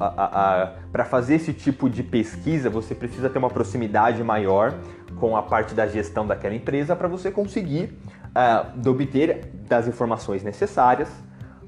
para 0.92 1.06
fazer 1.06 1.36
esse 1.36 1.54
tipo 1.54 1.88
de 1.88 2.02
pesquisa, 2.02 2.68
você 2.68 2.94
precisa 2.94 3.30
ter 3.30 3.38
uma 3.38 3.48
proximidade 3.48 4.22
maior 4.22 4.74
com 5.18 5.34
a 5.36 5.42
parte 5.42 5.74
da 5.74 5.86
gestão 5.86 6.26
daquela 6.26 6.54
empresa 6.54 6.94
para 6.94 7.08
você 7.08 7.30
conseguir 7.30 7.98
uh, 8.34 8.90
obter 8.90 9.50
das 9.66 9.88
informações 9.88 10.42
necessárias 10.42 11.08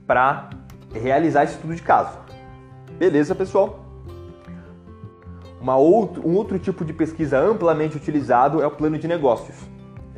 para 0.06 0.50
realizar 0.92 1.44
esse 1.44 1.54
estudo 1.54 1.74
de 1.74 1.82
caso. 1.82 2.18
Beleza, 2.98 3.34
pessoal? 3.34 3.84
Uma 5.58 5.76
outro, 5.76 6.26
um 6.26 6.34
outro 6.34 6.58
tipo 6.58 6.84
de 6.84 6.92
pesquisa 6.92 7.38
amplamente 7.38 7.96
utilizado 7.96 8.62
é 8.62 8.66
o 8.66 8.70
plano 8.70 8.98
de 8.98 9.08
negócios. 9.08 9.56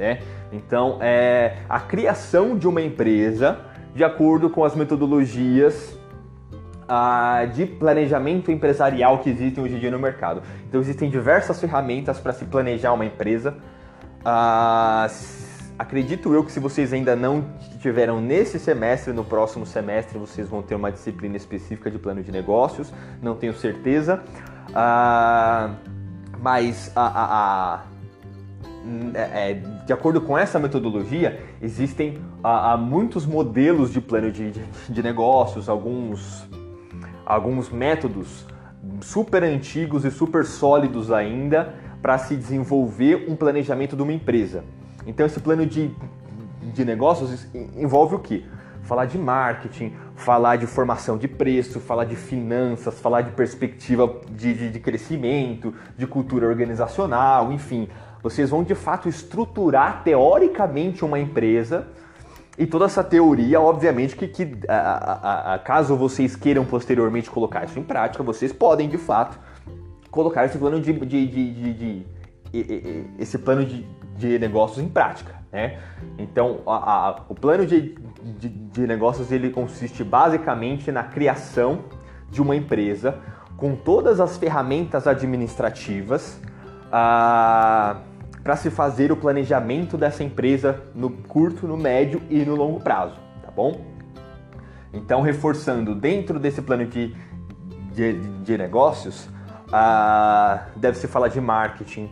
Né? 0.01 0.19
Então, 0.51 0.97
é 1.03 1.59
a 1.69 1.79
criação 1.79 2.57
de 2.57 2.67
uma 2.67 2.81
empresa 2.81 3.59
de 3.95 4.03
acordo 4.03 4.49
com 4.49 4.65
as 4.65 4.75
metodologias 4.75 5.95
ah, 6.89 7.45
de 7.45 7.67
planejamento 7.67 8.51
empresarial 8.51 9.19
que 9.19 9.29
existem 9.29 9.63
hoje 9.63 9.75
em 9.75 9.79
dia 9.79 9.91
no 9.91 9.99
mercado. 9.99 10.43
Então, 10.67 10.81
existem 10.81 11.11
diversas 11.11 11.61
ferramentas 11.61 12.19
para 12.19 12.33
se 12.33 12.47
planejar 12.47 12.95
uma 12.95 13.05
empresa. 13.05 13.59
Ah, 14.25 15.07
acredito 15.79 16.33
eu 16.33 16.45
que 16.45 16.51
se 16.51 16.61
vocês 16.61 16.95
ainda 16.95 17.15
não 17.15 17.45
tiveram 17.83 18.23
nesse 18.23 18.59
semestre, 18.59 19.13
no 19.13 19.23
próximo 19.23 19.67
semestre 19.67 20.19
vocês 20.19 20.49
vão 20.49 20.63
ter 20.63 20.77
uma 20.77 20.91
disciplina 20.91 21.37
específica 21.37 21.91
de 21.91 21.99
plano 21.99 22.23
de 22.23 22.33
negócios, 22.33 22.91
não 23.21 23.35
tenho 23.35 23.53
certeza. 23.53 24.23
Ah, 24.75 25.75
mas 26.41 26.91
a, 26.97 27.07
a, 27.07 27.75
a 27.75 27.81
é, 29.15 29.51
é, 29.51 29.63
de 29.87 29.93
acordo 29.93 30.21
com 30.21 30.37
essa 30.37 30.59
metodologia, 30.59 31.43
existem 31.61 32.19
a, 32.43 32.77
muitos 32.77 33.27
modelos 33.27 33.93
de 33.93 34.01
plano 34.01 34.31
de, 34.31 34.51
de, 34.51 34.63
de 34.89 35.03
negócios, 35.03 35.69
alguns, 35.69 36.49
alguns 37.25 37.71
métodos 37.71 38.47
super 39.01 39.43
antigos 39.43 40.05
e 40.05 40.11
super 40.11 40.45
sólidos 40.45 41.11
ainda 41.11 41.75
para 42.01 42.17
se 42.19 42.37
desenvolver 42.37 43.27
um 43.29 43.37
planejamento 43.37 43.97
de 43.97 44.03
uma 44.03 44.13
empresa. 44.13 44.65
Então 45.07 45.27
esse 45.27 45.41
plano 45.41 45.67
de, 45.67 45.91
de 46.73 46.85
negócios 46.85 47.47
envolve 47.77 48.15
o 48.15 48.19
que? 48.19 48.47
Falar 48.83 49.05
de 49.05 49.19
marketing, 49.19 49.93
falar 50.17 50.57
de 50.57 50.67
formação 50.67 51.19
de 51.19 51.29
preço, 51.29 51.81
falar 51.81 52.05
de 52.05 52.17
finanças, 52.17 52.99
falar 52.99 53.23
de 53.23 53.31
perspectiva 53.33 54.21
de, 54.31 54.55
de, 54.55 54.71
de 54.71 54.81
crescimento, 54.81 55.75
de 55.97 56.07
cultura 56.07 56.47
organizacional, 56.47 57.53
enfim. 57.53 57.89
Vocês 58.23 58.51
vão 58.51 58.63
de 58.63 58.75
fato 58.75 59.09
estruturar 59.09 60.03
teoricamente 60.05 61.05
uma 61.05 61.19
empresa 61.19 61.89
e 62.59 62.67
toda 62.67 62.85
essa 62.85 63.03
teoria, 63.03 63.61
obviamente, 63.61 64.15
que, 64.15 64.29
que 64.29 64.59
a, 64.69 64.75
a, 64.75 65.55
a, 65.55 65.59
caso 65.59 65.97
vocês 65.97 66.37
queiram 66.37 66.65
posteriormente 66.65 67.31
colocar 67.31 67.65
isso 67.65 67.79
em 67.79 67.83
prática, 67.83 68.23
vocês 68.23 68.53
podem 68.53 68.89
de 68.89 68.99
fato 68.99 69.39
colocar 70.11 70.45
esse 70.45 70.59
plano 70.59 70.81
de, 70.81 70.93
de, 70.93 71.27
de, 71.27 71.73
de 71.73 72.07
esse 73.19 73.39
plano 73.39 73.65
de, 73.65 74.39
negócios 74.39 74.85
em 74.85 74.89
prática, 74.89 75.35
né? 75.51 75.79
Então, 76.19 76.61
a, 76.67 77.23
o 77.29 77.35
plano 77.35 77.65
de, 77.65 77.95
de, 78.39 78.49
de, 78.49 78.87
negócios 78.87 79.33
ele 79.33 79.51
consiste 79.51 80.05
basicamente 80.05 80.93
na 80.93 81.05
criação 81.05 81.85
de 82.31 82.43
uma 82.43 82.55
empresa 82.55 83.19
com 83.57 83.75
todas 83.75 84.21
as 84.21 84.37
ferramentas 84.37 85.07
administrativas 85.07 86.41
ah, 86.93 87.97
para 88.43 88.57
se 88.57 88.71
fazer 88.71 89.13
o 89.13 89.17
planejamento 89.17 89.97
dessa 89.97 90.25
empresa 90.25 90.83
no 90.95 91.11
curto, 91.11 91.67
no 91.67 91.77
médio 91.77 92.23
e 92.31 92.45
no 92.45 92.55
longo 92.55 92.81
prazo, 92.81 93.17
tá 93.43 93.51
bom? 93.51 93.85
Então, 94.93 95.21
reforçando, 95.21 95.95
dentro 95.95 96.39
desse 96.39 96.61
plano 96.63 96.87
de, 96.87 97.15
de, 97.93 98.15
de 98.43 98.59
negócios, 98.59 99.29
ah, 99.73 100.67
deve-se 100.75 101.07
falar 101.07 101.29
de 101.29 101.41
marketing, 101.41 102.11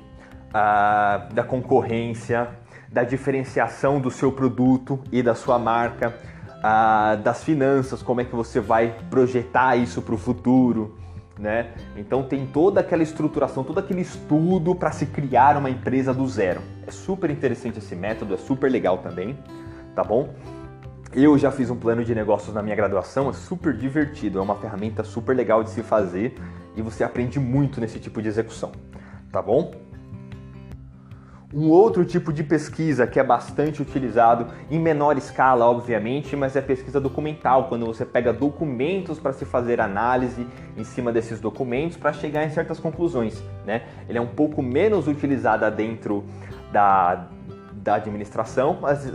ah, 0.55 1.29
da 1.33 1.43
concorrência, 1.43 2.49
da 2.91 3.03
diferenciação 3.03 4.01
do 4.01 4.11
seu 4.11 4.31
produto 4.31 5.01
e 5.11 5.23
da 5.23 5.35
sua 5.35 5.59
marca, 5.59 6.15
ah, 6.63 7.17
das 7.17 7.43
finanças, 7.43 8.03
como 8.03 8.21
é 8.21 8.25
que 8.25 8.35
você 8.35 8.61
vai 8.61 8.95
projetar 9.11 9.77
isso 9.77 10.03
para 10.03 10.15
o 10.15 10.19
futuro, 10.19 10.98
né? 11.39 11.71
Então 11.97 12.23
tem 12.23 12.47
toda 12.47 12.81
aquela 12.81 13.03
estruturação, 13.03 13.63
todo 13.63 13.79
aquele 13.79 14.01
estudo 14.01 14.75
para 14.75 14.91
se 14.91 15.07
criar 15.07 15.57
uma 15.57 15.71
empresa 15.71 16.13
do 16.13 16.27
zero. 16.27 16.61
É 16.87 16.91
super 16.91 17.31
interessante 17.31 17.79
esse 17.79 17.95
método, 17.95 18.35
é 18.35 18.37
super 18.37 18.71
legal 18.71 18.99
também, 18.99 19.39
tá 19.95 20.03
bom? 20.03 20.35
Eu 21.13 21.39
já 21.39 21.51
fiz 21.51 21.71
um 21.71 21.77
plano 21.77 22.05
de 22.05 22.15
negócios 22.15 22.55
na 22.55 22.63
minha 22.63 22.77
graduação, 22.77 23.31
é 23.31 23.33
super 23.33 23.75
divertido, 23.75 24.39
é 24.39 24.43
uma 24.43 24.57
ferramenta 24.57 25.03
super 25.03 25.35
legal 25.35 25.65
de 25.65 25.71
se 25.71 25.83
fazer 25.83 26.35
e 26.77 26.83
você 26.83 27.03
aprende 27.03 27.41
muito 27.41 27.81
nesse 27.81 27.99
tipo 27.99 28.21
de 28.21 28.29
execução, 28.29 28.73
tá 29.33 29.41
bom? 29.41 29.88
Um 31.53 31.71
outro 31.71 32.05
tipo 32.05 32.31
de 32.31 32.45
pesquisa 32.45 33.07
que 33.07 33.19
é 33.19 33.25
bastante 33.25 33.81
utilizado 33.81 34.49
em 34.71 34.79
menor 34.79 35.17
escala, 35.17 35.65
obviamente, 35.65 36.37
mas 36.37 36.55
é 36.55 36.61
pesquisa 36.61 37.01
documental, 37.01 37.69
quando 37.69 37.87
você 37.87 38.05
pega 38.05 38.35
documentos 38.35 39.19
para 39.19 39.33
se 39.33 39.47
fazer 39.47 39.81
análise 39.81 40.47
em 40.77 40.85
cima 40.85 41.11
desses 41.11 41.41
documentos 41.41 41.97
para 41.97 42.13
chegar 42.13 42.45
em 42.45 42.51
certas 42.51 42.79
conclusões. 42.79 43.43
Né? 43.65 43.85
Ele 44.07 44.19
é 44.19 44.21
um 44.21 44.27
pouco 44.27 44.63
menos 44.63 45.09
utilizado 45.09 45.75
dentro 45.75 46.23
da, 46.71 47.29
da 47.73 47.95
administração, 47.95 48.77
mas, 48.83 49.11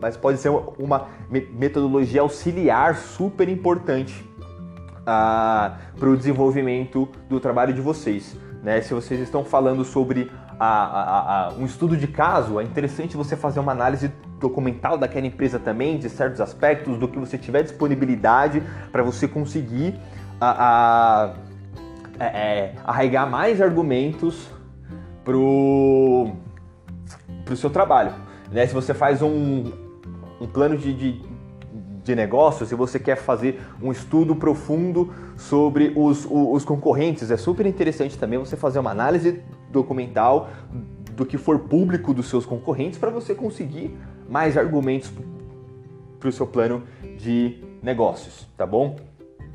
mas 0.00 0.16
pode 0.16 0.38
ser 0.38 0.48
uma 0.48 1.06
metodologia 1.30 2.22
auxiliar 2.22 2.96
super 2.96 3.48
importante 3.48 4.28
uh, 5.02 5.76
para 5.96 6.08
o 6.08 6.16
desenvolvimento 6.16 7.08
do 7.28 7.38
trabalho 7.38 7.72
de 7.72 7.80
vocês. 7.80 8.36
Né? 8.64 8.80
Se 8.80 8.92
vocês 8.92 9.20
estão 9.20 9.44
falando 9.44 9.84
sobre 9.84 10.28
a, 10.58 10.66
a, 10.66 11.46
a, 11.48 11.52
um 11.54 11.66
estudo 11.66 11.96
de 11.96 12.06
caso, 12.06 12.60
é 12.60 12.64
interessante 12.64 13.16
você 13.16 13.36
fazer 13.36 13.60
uma 13.60 13.72
análise 13.72 14.10
documental 14.40 14.96
daquela 14.96 15.26
empresa 15.26 15.58
também, 15.58 15.98
de 15.98 16.08
certos 16.08 16.40
aspectos, 16.40 16.98
do 16.98 17.08
que 17.08 17.18
você 17.18 17.36
tiver 17.38 17.62
disponibilidade 17.62 18.62
para 18.90 19.02
você 19.02 19.26
conseguir 19.28 19.98
a, 20.40 21.34
é, 22.18 22.24
é, 22.24 22.74
arraigar 22.84 23.28
mais 23.28 23.60
argumentos 23.60 24.48
pro, 25.24 26.32
pro 27.44 27.56
seu 27.56 27.70
trabalho. 27.70 28.14
Né? 28.50 28.66
Se 28.66 28.74
você 28.74 28.94
faz 28.94 29.20
um, 29.22 29.72
um 30.40 30.46
plano 30.46 30.78
de, 30.78 30.94
de, 30.94 31.22
de 32.02 32.14
negócio, 32.14 32.64
se 32.64 32.74
você 32.74 32.98
quer 32.98 33.16
fazer 33.16 33.60
um 33.82 33.92
estudo 33.92 34.34
profundo 34.34 35.12
sobre 35.36 35.92
os, 35.96 36.26
os 36.30 36.64
concorrentes, 36.64 37.30
é 37.30 37.36
super 37.36 37.66
interessante 37.66 38.16
também 38.16 38.38
você 38.38 38.56
fazer 38.56 38.78
uma 38.78 38.90
análise 38.90 39.42
documental 39.76 40.48
do 41.12 41.24
que 41.24 41.38
for 41.38 41.60
público 41.60 42.12
dos 42.12 42.28
seus 42.28 42.44
concorrentes 42.44 42.98
para 42.98 43.10
você 43.10 43.34
conseguir 43.34 43.96
mais 44.28 44.56
argumentos 44.56 45.12
para 46.18 46.28
o 46.28 46.32
seu 46.32 46.46
plano 46.46 46.82
de 47.18 47.62
negócios, 47.82 48.46
tá 48.56 48.66
bom? 48.66 48.96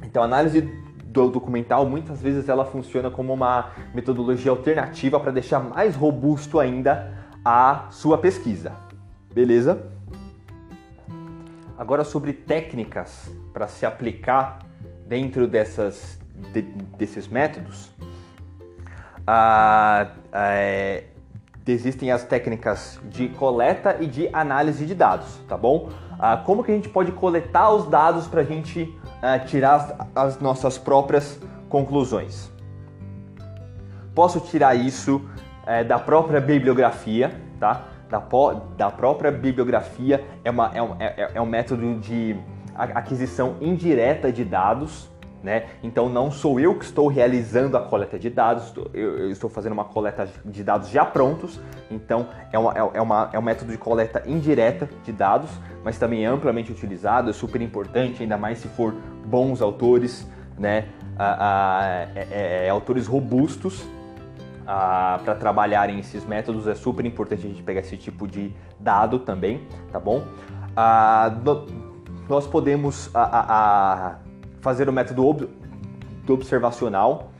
Então, 0.04 0.24
análise 0.24 0.62
do 1.06 1.30
documental 1.30 1.86
muitas 1.86 2.22
vezes 2.22 2.48
ela 2.48 2.66
funciona 2.66 3.12
como 3.12 3.34
uma 3.34 3.72
metodologia 3.94 4.52
alternativa 4.52 5.20
para 5.20 5.32
deixar 5.32 5.60
mais 5.60 5.96
robusto 5.96 6.60
ainda 6.60 7.14
a 7.44 7.88
sua 7.92 8.18
pesquisa. 8.18 8.72
Beleza? 9.34 9.92
Agora 11.78 12.04
sobre 12.04 12.32
técnicas 12.34 13.30
para 13.52 13.68
se 13.68 13.86
aplicar 13.86 14.60
dentro 15.08 15.48
dessas, 15.48 16.20
de, 16.54 16.62
desses 16.98 17.28
métodos 17.28 17.92
ah, 19.26 20.08
é, 20.32 21.04
existem 21.68 22.12
as 22.12 22.24
técnicas 22.24 23.00
de 23.06 23.30
coleta 23.30 23.98
e 24.00 24.08
de 24.08 24.30
análise 24.34 24.86
de 24.86 24.96
dados, 24.96 25.40
tá 25.48 25.58
bom? 25.58 25.90
Ah, 26.20 26.38
como 26.38 26.64
que 26.64 26.72
a 26.72 26.76
gente 26.76 26.90
pode 26.90 27.12
coletar 27.12 27.72
os 27.72 27.88
dados 27.88 28.28
para 28.28 28.42
a 28.42 28.44
gente 28.44 28.94
ah, 29.22 29.40
tirar 29.40 29.76
as, 29.76 29.96
as, 30.16 30.40
nossas 30.40 30.78
próprias 30.78 31.40
conclusões? 31.70 32.52
Posso 34.14 34.40
tirar 34.40 34.76
isso 34.76 35.22
é, 35.66 35.84
da 35.84 35.98
própria 35.98 36.42
bibliografia, 36.42 37.32
tá? 37.60 37.86
Da, 38.10 38.22
da 38.76 38.92
própria 38.92 39.32
bibliografia 39.32 40.24
é, 40.44 40.52
uma, 40.52 40.70
é, 40.74 40.82
um, 40.82 40.96
é, 41.00 41.32
é 41.36 41.42
um 41.42 41.46
método 41.46 41.96
de 41.96 42.36
aquisição 42.76 43.56
indireta 43.62 44.32
de 44.32 44.44
dados, 44.44 45.10
né? 45.44 45.66
Então 45.82 46.08
não 46.08 46.32
sou 46.32 46.60
eu 46.60 46.76
que 46.76 46.86
estou 46.86 47.08
realizando 47.08 47.76
a 47.76 47.82
coleta 47.82 48.18
de 48.18 48.30
dados, 48.30 48.74
eu, 48.94 49.30
estou 49.32 49.50
fazendo 49.50 49.74
uma 49.74 49.86
coleta 49.86 50.28
de 50.46 50.64
dados 50.64 50.90
já 50.90 51.04
prontos, 51.04 51.60
então 51.90 52.28
é, 52.52 52.60
uma, 52.60 52.74
é, 52.74 52.98
é, 52.98 53.02
uma, 53.02 53.30
é 53.34 53.40
um 53.40 53.42
método 53.42 53.72
de 53.72 53.78
coleta 53.78 54.24
indireta 54.26 54.90
de 55.04 55.12
dados, 55.12 55.50
mas 55.84 55.98
também 55.98 56.26
é 56.26 56.28
amplamente 56.28 56.72
utilizado, 56.72 57.30
é 57.30 57.34
super 57.34 57.62
importante, 57.62 58.22
ainda 58.22 58.38
mais 58.38 58.60
se 58.60 58.68
for 58.68 58.94
bons 59.26 59.62
autores, 59.62 60.28
né? 60.58 60.88
Ah, 61.18 61.38
ah, 61.40 62.08
é, 62.16 62.66
é, 62.66 62.70
autores 62.70 63.06
robustos 63.06 63.86
ah, 64.66 65.20
para 65.24 65.36
trabalharem 65.36 66.00
esses 66.00 66.26
métodos, 66.26 66.68
é 66.68 66.76
super 66.76 67.06
importante 67.06 67.46
a 67.46 67.50
gente 67.50 67.62
pegar 67.62 67.82
esse 67.82 67.98
tipo 67.98 68.28
de 68.28 68.54
dado 68.80 69.20
também, 69.20 69.68
tá 69.92 70.00
bom? 70.00 70.24
No, 71.44 71.68
nós 72.30 72.48
podemos 72.48 73.12
fazer 74.62 74.88
o 74.88 74.94
método 74.94 75.26
ob 75.26 75.50
observacional. 76.30 77.32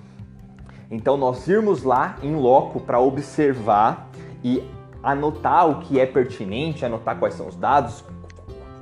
Então, 0.90 1.16
nós 1.16 1.48
irmos 1.48 1.84
lá 1.84 2.18
em 2.22 2.36
loco 2.36 2.82
para 2.82 3.00
observar 3.00 4.10
e 4.44 4.62
anotar 5.02 5.70
o 5.70 5.80
que 5.80 6.00
é 6.00 6.06
pertinente, 6.06 6.86
anotar 6.86 7.18
quais 7.18 7.36
são 7.36 7.48
os 7.48 7.56
dados, 7.56 8.04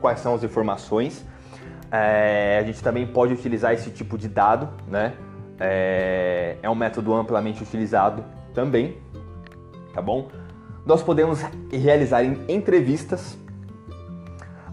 quais 0.01 0.19
são 0.19 0.33
as 0.33 0.43
informações. 0.43 1.23
É, 1.91 2.59
a 2.59 2.65
gente 2.65 2.81
também 2.81 3.05
pode 3.05 3.33
utilizar 3.33 3.73
esse 3.73 3.91
tipo 3.91 4.17
de 4.17 4.27
dado, 4.27 4.69
né? 4.87 5.13
É, 5.59 6.57
é 6.61 6.69
um 6.69 6.75
método 6.75 7.13
amplamente 7.13 7.61
utilizado 7.61 8.23
também, 8.53 8.97
tá 9.93 10.01
bom? 10.01 10.29
Nós 10.85 11.03
podemos 11.03 11.41
realizar 11.71 12.23
entrevistas 12.23 13.37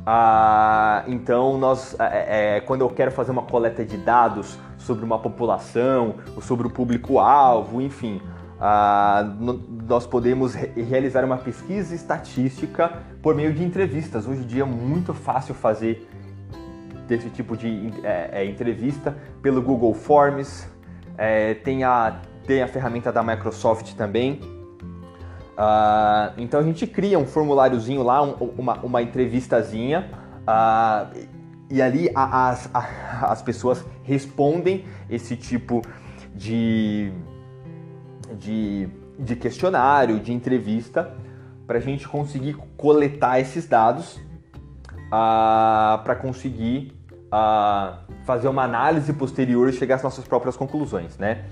ah, 0.09 1.03
então, 1.09 1.59
nós, 1.59 1.97
é, 1.99 2.59
é, 2.59 2.61
quando 2.61 2.83
eu 2.83 2.89
quero 2.89 3.11
fazer 3.11 3.33
uma 3.33 3.43
coleta 3.43 3.85
de 3.85 3.97
dados 3.97 4.57
sobre 4.79 5.05
uma 5.05 5.19
população, 5.19 6.15
ou 6.37 6.41
sobre 6.41 6.69
o 6.69 6.71
público-alvo, 6.71 7.83
enfim, 7.83 8.23
ah, 8.61 9.29
nós 9.89 10.07
podemos 10.07 10.55
re 10.55 10.81
realizar 10.81 11.25
uma 11.25 11.37
pesquisa 11.37 11.93
estatística 11.93 13.03
por 13.21 13.35
meio 13.35 13.53
de 13.53 13.65
entrevistas. 13.65 14.29
Hoje 14.29 14.43
em 14.43 14.47
dia 14.47 14.63
é 14.63 14.67
muito 14.67 15.13
fácil 15.13 15.55
fazer 15.55 16.09
desse 17.09 17.29
tipo 17.31 17.57
de 17.57 17.93
é, 18.05 18.43
é, 18.43 18.45
entrevista 18.45 19.17
pelo 19.43 19.61
Google 19.61 19.93
Forms, 19.93 20.69
é, 21.19 21.55
tem, 21.55 21.83
a, 21.83 22.21
tem 22.47 22.63
a 22.63 22.69
ferramenta 22.69 23.13
da 23.13 23.25
Microsoft 23.25 23.95
também. 23.95 24.41
Ah, 25.57 26.33
então 26.37 26.61
a 26.61 26.63
gente 26.63 26.87
cria 26.87 27.19
um 27.19 27.27
formuláriozinho 27.27 28.03
lá, 28.03 28.23
um, 28.23 28.35
uma, 28.59 28.75
uma 28.81 29.03
entrevistazinha, 29.03 30.11
ah, 30.47 31.09
e 31.71 31.81
ali 31.81 32.11
a, 32.15 32.51
as, 32.51 32.71
a, 32.75 33.33
as 33.33 33.43
pessoas 33.43 33.85
respondem 34.03 34.85
esse 35.09 35.37
tipo 35.37 35.83
de 36.35 37.13
de, 38.39 38.89
de 39.19 39.37
questionário, 39.37 40.19
de 40.19 40.33
entrevista, 40.33 41.15
para 41.67 41.79
a 41.79 41.81
gente 41.81 42.07
conseguir 42.09 42.55
coletar 42.77 43.41
esses 43.41 43.67
dados 43.67 44.21
ah, 45.11 46.01
para 46.05 46.17
conseguir 46.17 46.93
fazer 48.25 48.49
uma 48.49 48.63
análise 48.63 49.13
posterior 49.13 49.69
e 49.69 49.73
chegar 49.73 49.97
às 49.97 50.03
nossas 50.03 50.27
próprias 50.27 50.57
conclusões, 50.57 51.19
né? 51.19 51.45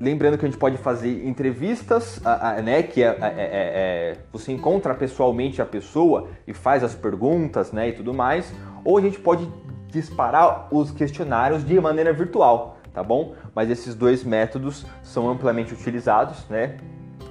Lembrando 0.00 0.36
que 0.36 0.44
a 0.44 0.48
gente 0.48 0.58
pode 0.58 0.76
fazer 0.76 1.26
entrevistas, 1.26 2.20
né? 2.64 2.82
Que 2.82 3.02
é, 3.02 3.06
é, 3.06 3.12
é, 3.12 3.16
é, 3.20 4.16
você 4.32 4.52
encontra 4.52 4.94
pessoalmente 4.94 5.62
a 5.62 5.66
pessoa 5.66 6.28
e 6.46 6.52
faz 6.52 6.82
as 6.82 6.94
perguntas, 6.94 7.72
né? 7.72 7.88
E 7.88 7.92
tudo 7.92 8.12
mais. 8.12 8.52
Ou 8.84 8.98
a 8.98 9.00
gente 9.00 9.18
pode 9.18 9.48
disparar 9.88 10.68
os 10.72 10.90
questionários 10.90 11.64
de 11.64 11.80
maneira 11.80 12.12
virtual 12.12 12.74
tá 12.94 13.02
bom? 13.02 13.34
Mas 13.52 13.68
esses 13.68 13.94
dois 13.94 14.22
métodos 14.22 14.86
são 15.02 15.28
amplamente 15.28 15.74
utilizados, 15.74 16.48
né? 16.48 16.76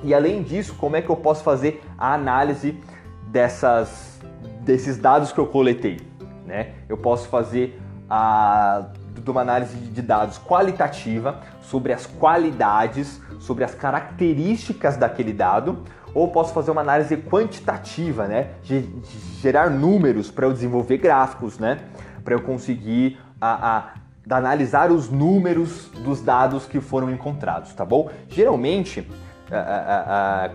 E 0.04 0.14
além 0.14 0.44
disso, 0.44 0.76
como 0.76 0.98
é 0.98 1.02
que 1.02 1.10
eu 1.10 1.16
posso 1.16 1.42
fazer 1.42 1.82
a 1.98 2.14
análise 2.14 2.78
dessas, 3.28 4.20
desses 4.60 4.98
dados 4.98 5.32
que 5.32 5.40
eu 5.40 5.48
coletei? 5.48 6.02
Né? 6.46 6.74
Eu 6.90 6.98
posso 6.98 7.30
fazer 7.30 7.82
a, 8.10 8.92
uma 9.26 9.42
análise 9.42 9.78
de 9.78 10.02
dados 10.02 10.38
qualitativa 10.38 11.40
sobre 11.64 11.92
as 11.92 12.06
qualidades, 12.06 13.20
sobre 13.40 13.64
as 13.64 13.74
características 13.74 14.96
daquele 14.96 15.34
dado, 15.34 15.84
ou 16.14 16.28
posso 16.28 16.54
fazer 16.54 16.70
uma 16.70 16.82
análise 16.82 17.18
quantitativa, 17.18 18.28
né? 18.28 18.52
Gerar 19.42 19.70
números 19.70 20.30
para 20.30 20.46
eu 20.46 20.54
desenvolver 20.54 20.98
gráficos, 20.98 21.58
né? 21.58 21.80
Para 22.24 22.36
eu 22.36 22.42
conseguir 22.42 23.18
a, 23.42 23.78
a 23.78 23.94
analisar 24.30 24.92
os 24.92 25.10
números 25.10 25.90
dos 26.04 26.22
dados 26.22 26.66
que 26.66 26.80
foram 26.80 27.10
encontrados, 27.10 27.74
tá 27.74 27.84
bom? 27.84 28.10
Geralmente, 28.30 29.10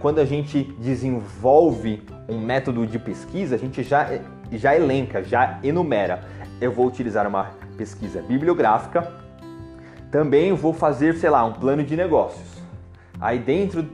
quando 0.01 0.21
a 0.21 0.25
gente 0.25 0.65
desenvolve 0.79 2.03
um 2.29 2.39
método 2.39 2.87
de 2.87 2.99
pesquisa, 2.99 3.57
a 3.57 3.59
gente 3.59 3.83
já, 3.83 4.09
já 4.53 4.75
elenca, 4.75 5.23
já 5.23 5.59
enumera. 5.63 6.23
Eu 6.61 6.73
vou 6.73 6.87
utilizar 6.87 7.27
uma 7.27 7.51
pesquisa 7.77 8.23
bibliográfica, 8.23 9.13
também 10.11 10.53
vou 10.53 10.73
fazer, 10.73 11.15
sei 11.17 11.31
lá, 11.31 11.45
um 11.45 11.53
plano 11.53 11.83
de 11.83 11.97
negócios. 11.97 12.63
Aí 13.21 13.39
dentro 13.39 13.87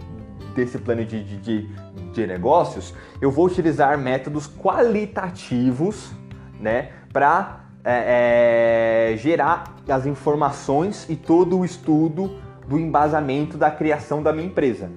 desse 0.55 0.79
plano 0.79 1.05
de, 1.05 1.25
de, 1.25 1.69
de, 2.13 2.27
negócios, 2.27 2.95
eu 3.21 3.31
vou 3.31 3.47
utilizar 3.47 3.99
métodos 3.99 4.47
qualitativos, 4.47 6.13
né, 6.61 6.91
para 7.13 7.65
é, 7.85 9.13
é, 9.13 9.17
gerar 9.17 9.77
as 9.89 10.07
informações 10.07 11.07
e 11.09 11.17
todo 11.17 11.59
o 11.59 11.65
estudo 11.65 12.39
do 12.69 12.79
embasamento 12.79 13.59
da 13.59 13.71
criação 13.71 14.23
da 14.23 14.33
minha 14.33 14.47
empresa, 14.47 14.91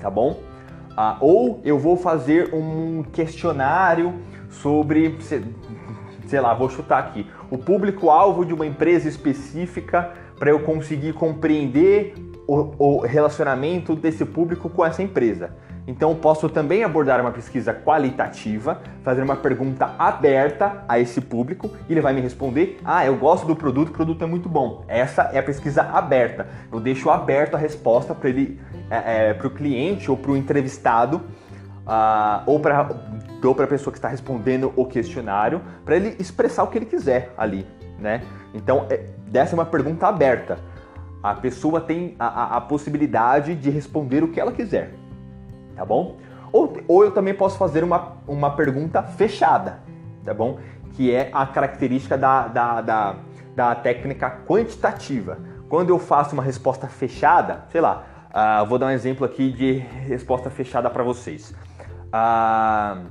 tá 0.00 0.10
bom? 0.10 0.40
Ah, 0.96 1.16
ou 1.20 1.60
eu 1.64 1.78
vou 1.78 1.96
fazer 1.96 2.54
um 2.54 3.02
questionário 3.02 4.14
sobre, 4.48 5.16
sei 6.26 6.40
lá, 6.40 6.54
vou 6.54 6.68
chutar 6.68 6.98
aqui, 6.98 7.26
o 7.50 7.58
público-alvo 7.58 8.44
de 8.44 8.52
uma 8.52 8.66
empresa 8.66 9.08
específica 9.08 10.12
para 10.38 10.50
eu 10.50 10.60
conseguir 10.60 11.12
compreender 11.12 12.14
o, 12.46 12.74
o 12.78 13.00
relacionamento 13.00 13.94
desse 13.94 14.24
público 14.24 14.68
com 14.68 14.84
essa 14.84 15.02
empresa. 15.02 15.50
Então 15.86 16.14
posso 16.16 16.48
também 16.48 16.82
abordar 16.82 17.20
uma 17.20 17.30
pesquisa 17.30 17.72
qualitativa, 17.72 18.80
fazer 19.04 19.22
uma 19.22 19.36
pergunta 19.36 19.94
aberta 19.96 20.84
a 20.88 20.98
esse 20.98 21.20
público 21.20 21.70
e 21.88 21.92
ele 21.92 22.00
vai 22.00 22.12
me 22.12 22.20
responder: 22.20 22.80
"Ah, 22.84 23.06
eu 23.06 23.16
gosto 23.16 23.46
do 23.46 23.54
produto, 23.54 23.90
o 23.90 23.92
produto 23.92 24.24
é 24.24 24.26
muito 24.26 24.48
bom". 24.48 24.84
Essa 24.88 25.30
é 25.32 25.38
a 25.38 25.42
pesquisa 25.42 25.82
aberta. 25.82 26.48
Eu 26.72 26.80
deixo 26.80 27.08
aberto 27.08 27.54
a 27.54 27.58
resposta 27.58 28.14
para 28.14 28.28
ele, 28.28 28.60
é, 28.90 29.28
é, 29.28 29.34
para 29.34 29.46
o 29.46 29.50
cliente 29.50 30.10
ou 30.10 30.16
para 30.16 30.32
o 30.32 30.36
entrevistado 30.36 31.22
ou 32.46 32.60
para 32.60 32.88
ou 33.42 33.62
a 33.62 33.66
pessoa 33.66 33.92
que 33.92 33.98
está 33.98 34.08
respondendo 34.08 34.72
o 34.74 34.84
questionário, 34.84 35.62
para 35.84 35.96
ele 35.96 36.16
expressar 36.18 36.64
o 36.64 36.66
que 36.66 36.78
ele 36.78 36.86
quiser 36.86 37.32
ali, 37.38 37.66
né? 37.98 38.22
Então 38.52 38.86
é, 38.90 39.06
dessa 39.28 39.52
é 39.52 39.54
uma 39.54 39.66
pergunta 39.66 40.06
aberta. 40.06 40.58
A 41.22 41.34
pessoa 41.34 41.80
tem 41.80 42.16
a, 42.18 42.26
a, 42.26 42.56
a 42.56 42.60
possibilidade 42.60 43.54
de 43.54 43.70
responder 43.70 44.24
o 44.24 44.28
que 44.28 44.40
ela 44.40 44.52
quiser 44.52 44.92
tá 45.76 45.84
bom? 45.84 46.16
Ou, 46.50 46.78
ou 46.88 47.04
eu 47.04 47.10
também 47.12 47.34
posso 47.34 47.58
fazer 47.58 47.84
uma, 47.84 48.16
uma 48.26 48.50
pergunta 48.50 49.02
fechada, 49.02 49.80
tá 50.24 50.32
bom? 50.32 50.58
Que 50.94 51.14
é 51.14 51.28
a 51.32 51.46
característica 51.46 52.16
da, 52.16 52.48
da, 52.48 52.80
da, 52.80 53.14
da 53.54 53.74
técnica 53.74 54.30
quantitativa. 54.46 55.38
Quando 55.68 55.90
eu 55.90 55.98
faço 55.98 56.32
uma 56.32 56.42
resposta 56.42 56.86
fechada, 56.86 57.64
sei 57.70 57.80
lá, 57.80 58.04
uh, 58.30 58.66
vou 58.66 58.78
dar 58.78 58.86
um 58.86 58.90
exemplo 58.90 59.26
aqui 59.26 59.52
de 59.52 59.72
resposta 59.72 60.48
fechada 60.48 60.88
para 60.88 61.02
vocês. 61.02 61.54
Uh, 62.12 63.06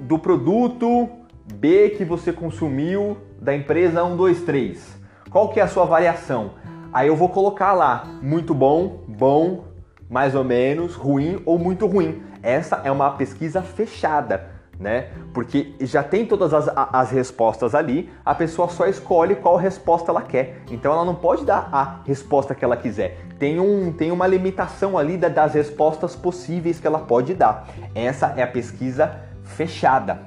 do 0.00 0.18
produto 0.18 1.08
B 1.54 1.90
que 1.90 2.04
você 2.04 2.32
consumiu 2.32 3.16
da 3.40 3.54
empresa 3.54 4.02
123, 4.02 4.98
qual 5.30 5.48
que 5.48 5.60
é 5.60 5.62
a 5.62 5.68
sua 5.68 5.84
variação? 5.84 6.52
Aí 6.92 7.08
eu 7.08 7.16
vou 7.16 7.28
colocar 7.28 7.72
lá, 7.72 8.06
muito 8.22 8.54
bom, 8.54 9.04
bom, 9.08 9.64
mais 10.08 10.34
ou 10.34 10.44
menos, 10.44 10.94
ruim 10.94 11.42
ou 11.44 11.58
muito 11.58 11.86
ruim. 11.86 12.22
Essa 12.42 12.82
é 12.84 12.90
uma 12.90 13.10
pesquisa 13.12 13.62
fechada, 13.62 14.53
né? 14.78 15.08
Porque 15.32 15.74
já 15.80 16.02
tem 16.02 16.26
todas 16.26 16.52
as, 16.52 16.68
as 16.74 17.10
respostas 17.10 17.74
ali, 17.74 18.10
a 18.24 18.34
pessoa 18.34 18.68
só 18.68 18.86
escolhe 18.86 19.34
qual 19.36 19.56
resposta 19.56 20.10
ela 20.10 20.22
quer. 20.22 20.62
Então 20.70 20.92
ela 20.92 21.04
não 21.04 21.14
pode 21.14 21.44
dar 21.44 21.68
a 21.72 22.00
resposta 22.04 22.54
que 22.54 22.64
ela 22.64 22.76
quiser. 22.76 23.18
Tem, 23.38 23.58
um, 23.60 23.92
tem 23.92 24.10
uma 24.10 24.26
limitação 24.26 24.96
ali 24.96 25.16
das 25.16 25.54
respostas 25.54 26.14
possíveis 26.14 26.80
que 26.80 26.86
ela 26.86 27.00
pode 27.00 27.34
dar. 27.34 27.68
Essa 27.94 28.34
é 28.36 28.42
a 28.42 28.46
pesquisa 28.46 29.20
fechada. 29.42 30.22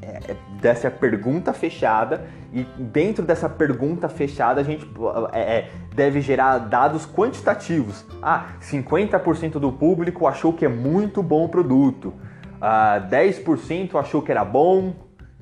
É, 0.00 0.32
é 0.32 0.36
dessa 0.60 0.90
pergunta 0.90 1.52
fechada 1.52 2.24
e 2.52 2.64
dentro 2.78 3.24
dessa 3.24 3.48
pergunta 3.48 4.08
fechada, 4.10 4.60
a 4.60 4.64
gente 4.64 4.86
é, 5.32 5.40
é, 5.40 5.70
deve 5.94 6.20
gerar 6.20 6.58
dados 6.58 7.06
quantitativos. 7.06 8.04
Ah, 8.22 8.48
50% 8.60 9.52
do 9.52 9.72
público 9.72 10.26
achou 10.26 10.52
que 10.52 10.66
é 10.66 10.68
muito 10.68 11.22
bom 11.22 11.46
o 11.46 11.48
produto. 11.48 12.12
Ah, 12.64 13.04
10% 13.10 13.98
achou 13.98 14.22
que 14.22 14.30
era 14.30 14.44
bom. 14.44 14.94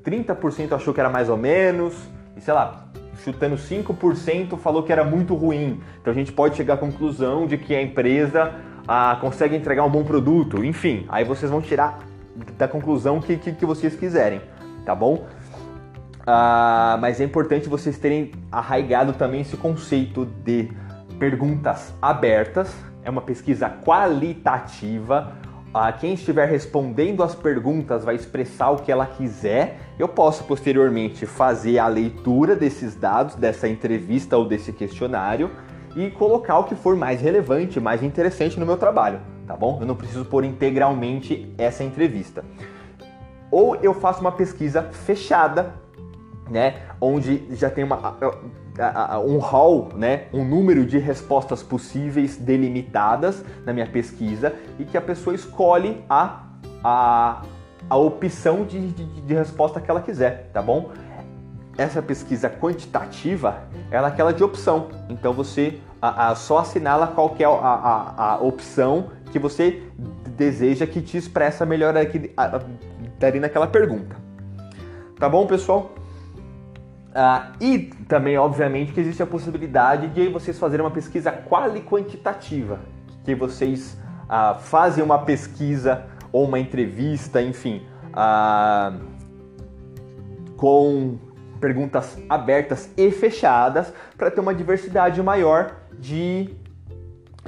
30% 0.03 0.73
achou 0.73 0.95
que 0.95 1.01
era 1.01 1.11
mais 1.11 1.29
ou 1.29 1.37
menos. 1.37 1.95
E 2.35 2.41
sei 2.41 2.55
lá, 2.55 2.87
chutando 3.23 3.57
5% 3.57 4.57
falou 4.57 4.83
que 4.83 4.91
era 4.91 5.05
muito 5.05 5.35
ruim. 5.35 5.83
Então 6.01 6.11
a 6.11 6.17
gente 6.17 6.33
pode 6.33 6.57
chegar 6.57 6.75
à 6.75 6.77
conclusão 6.79 7.47
de 7.47 7.59
que 7.59 7.75
a 7.75 7.83
empresa 7.83 8.55
ah, 8.89 9.19
consegue 9.21 9.55
entregar 9.55 9.85
um 9.85 9.91
bom 9.91 10.03
produto. 10.03 10.65
Enfim, 10.65 11.05
aí 11.11 11.23
vocês 11.23 11.51
vão 11.51 11.61
tirar 11.61 11.99
da 12.57 12.67
conclusão 12.67 13.21
que, 13.21 13.37
que, 13.37 13.53
que 13.53 13.67
vocês 13.67 13.95
quiserem, 13.95 14.41
tá 14.87 14.95
bom? 14.95 15.27
Ah, 16.27 16.97
mas 17.03 17.21
é 17.21 17.25
importante 17.25 17.69
vocês 17.69 17.99
terem 17.99 18.33
arraigado 18.51 19.13
também 19.13 19.43
esse 19.43 19.59
conceito 19.59 20.25
de 20.25 20.71
perguntas 21.19 21.93
abertas. 22.01 22.75
É 23.03 23.11
uma 23.11 23.21
pesquisa 23.21 23.69
qualitativa. 23.69 25.35
Ah, 25.73 25.93
quem 25.93 26.15
estiver 26.15 26.49
respondendo 26.49 27.23
as 27.23 27.33
perguntas 27.33 28.05
vai 28.05 28.17
expressar 28.17 28.71
o 28.71 28.79
que 28.79 28.91
ela 28.91 29.07
quiser. 29.07 29.79
Eu 29.97 30.09
posso 30.09 30.43
posteriormente 30.43 31.27
fazer 31.27 31.79
a 31.79 31.87
leitura 31.87 32.57
desses 32.57 32.97
dados, 32.97 33.37
dessa 33.37 33.69
entrevista 33.69 34.37
ou 34.37 34.45
desse 34.45 34.73
questionário 34.73 35.49
e 35.95 36.11
colocar 36.11 36.59
o 36.59 36.65
que 36.65 36.75
for 36.75 36.97
mais 36.97 37.21
relevante, 37.21 37.79
mais 37.79 38.03
interessante 38.03 38.59
no 38.59 38.67
meu 38.67 38.77
trabalho, 38.77 39.21
tá 39.47 39.57
bom? 39.57 39.79
Eu 39.81 39.87
não 39.87 39.95
preciso 39.95 40.25
pôr 40.25 40.43
integralmente 40.45 41.55
essa 41.57 41.85
entrevista. 41.85 42.45
Ou 43.49 43.77
eu 43.77 43.95
faço 43.95 44.21
uma 44.21 44.33
pesquisa 44.33 44.83
fechada 44.91 45.75
né, 46.51 46.83
onde 47.01 47.45
já 47.55 47.71
tem 47.71 47.85
uma, 47.85 48.17
um 49.27 49.39
hall, 49.39 49.91
né, 49.95 50.25
um 50.33 50.45
número 50.45 50.85
de 50.85 50.99
respostas 50.99 51.63
possíveis 51.63 52.37
delimitadas 52.37 53.45
na 53.65 53.73
minha 53.73 53.87
pesquisa 53.87 54.55
e 54.79 54.85
que 54.85 54.97
a 54.97 55.01
pessoa 55.01 55.35
escolhe 55.35 56.03
a, 56.09 56.45
a, 56.83 57.43
a 57.89 57.97
opção 57.97 58.65
de, 58.65 58.89
de, 58.89 59.05
de 59.23 59.35
resposta 59.35 59.81
que 59.81 59.91
ela 59.91 60.01
quiser, 60.01 60.51
tá 60.53 60.63
bom? 60.63 60.91
Essa 61.77 62.03
pesquisa 62.03 62.51
quantitativa, 62.51 63.63
ela 63.91 64.09
é 64.09 64.11
aquela 64.11 64.33
de 64.33 64.45
opção. 64.45 64.89
Então 65.09 65.33
você 65.33 65.79
a, 66.01 66.31
a, 66.31 66.35
só 66.35 66.59
assinala 66.59 67.07
qual 67.07 67.35
é 67.39 67.45
a, 67.45 67.49
a, 67.49 68.35
a, 68.35 68.39
opção 68.39 69.11
que 69.31 69.39
você 69.39 69.83
deseja 70.37 70.87
que 70.87 71.01
te 71.01 71.17
expressa 71.17 71.65
melhor 71.67 71.97
aqui, 71.97 72.33
ali 73.23 73.41
naquela 73.41 73.67
pergunta. 73.67 74.17
Tá 75.19 75.29
bom, 75.29 75.47
pessoal? 75.47 75.93
Ah, 77.15 77.53
e 77.61 77.79
também, 78.09 78.37
obviamente, 78.39 78.93
que 78.93 79.01
existe 79.01 79.23
a 79.23 79.27
possibilidade 79.27 80.09
de 80.09 80.29
vocês 80.29 80.59
fazerem 80.59 80.85
uma 80.85 80.93
pesquisa 80.93 81.33
quali 81.33 81.81
quantitativa, 81.81 82.79
que 83.25 83.35
vocês 83.35 83.99
ah, 84.29 84.55
fazem 84.55 85.03
uma 85.03 85.19
pesquisa 85.19 86.07
ou 86.33 86.45
uma 86.45 86.59
entrevista, 86.59 87.43
enfim, 87.43 87.85
ah, 88.13 88.93
com 90.57 91.19
perguntas 91.61 92.17
abertas 92.29 92.91
e 92.97 93.11
fechadas 93.11 93.93
para 94.17 94.31
ter 94.31 94.41
uma 94.41 94.55
diversidade 94.55 95.21
maior 95.23 95.77
de, 95.99 96.55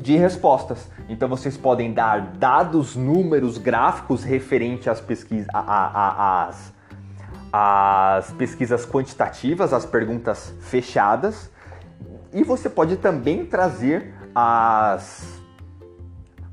de 0.00 0.16
respostas. 0.16 0.90
Então 1.08 1.28
vocês 1.28 1.56
podem 1.56 1.92
dar 1.92 2.32
dados, 2.32 2.96
números, 2.96 3.58
gráficos 3.58 4.24
referente 4.24 4.90
às 4.90 5.00
pesquisas, 5.00 5.48
às 5.54 6.72
as 7.52 8.32
pesquisas 8.32 8.86
quantitativas, 8.86 9.72
as 9.72 9.84
perguntas 9.84 10.54
fechadas, 10.60 11.50
e 12.32 12.42
você 12.42 12.70
pode 12.70 12.96
também 12.96 13.44
trazer 13.44 14.14
as, 14.34 15.40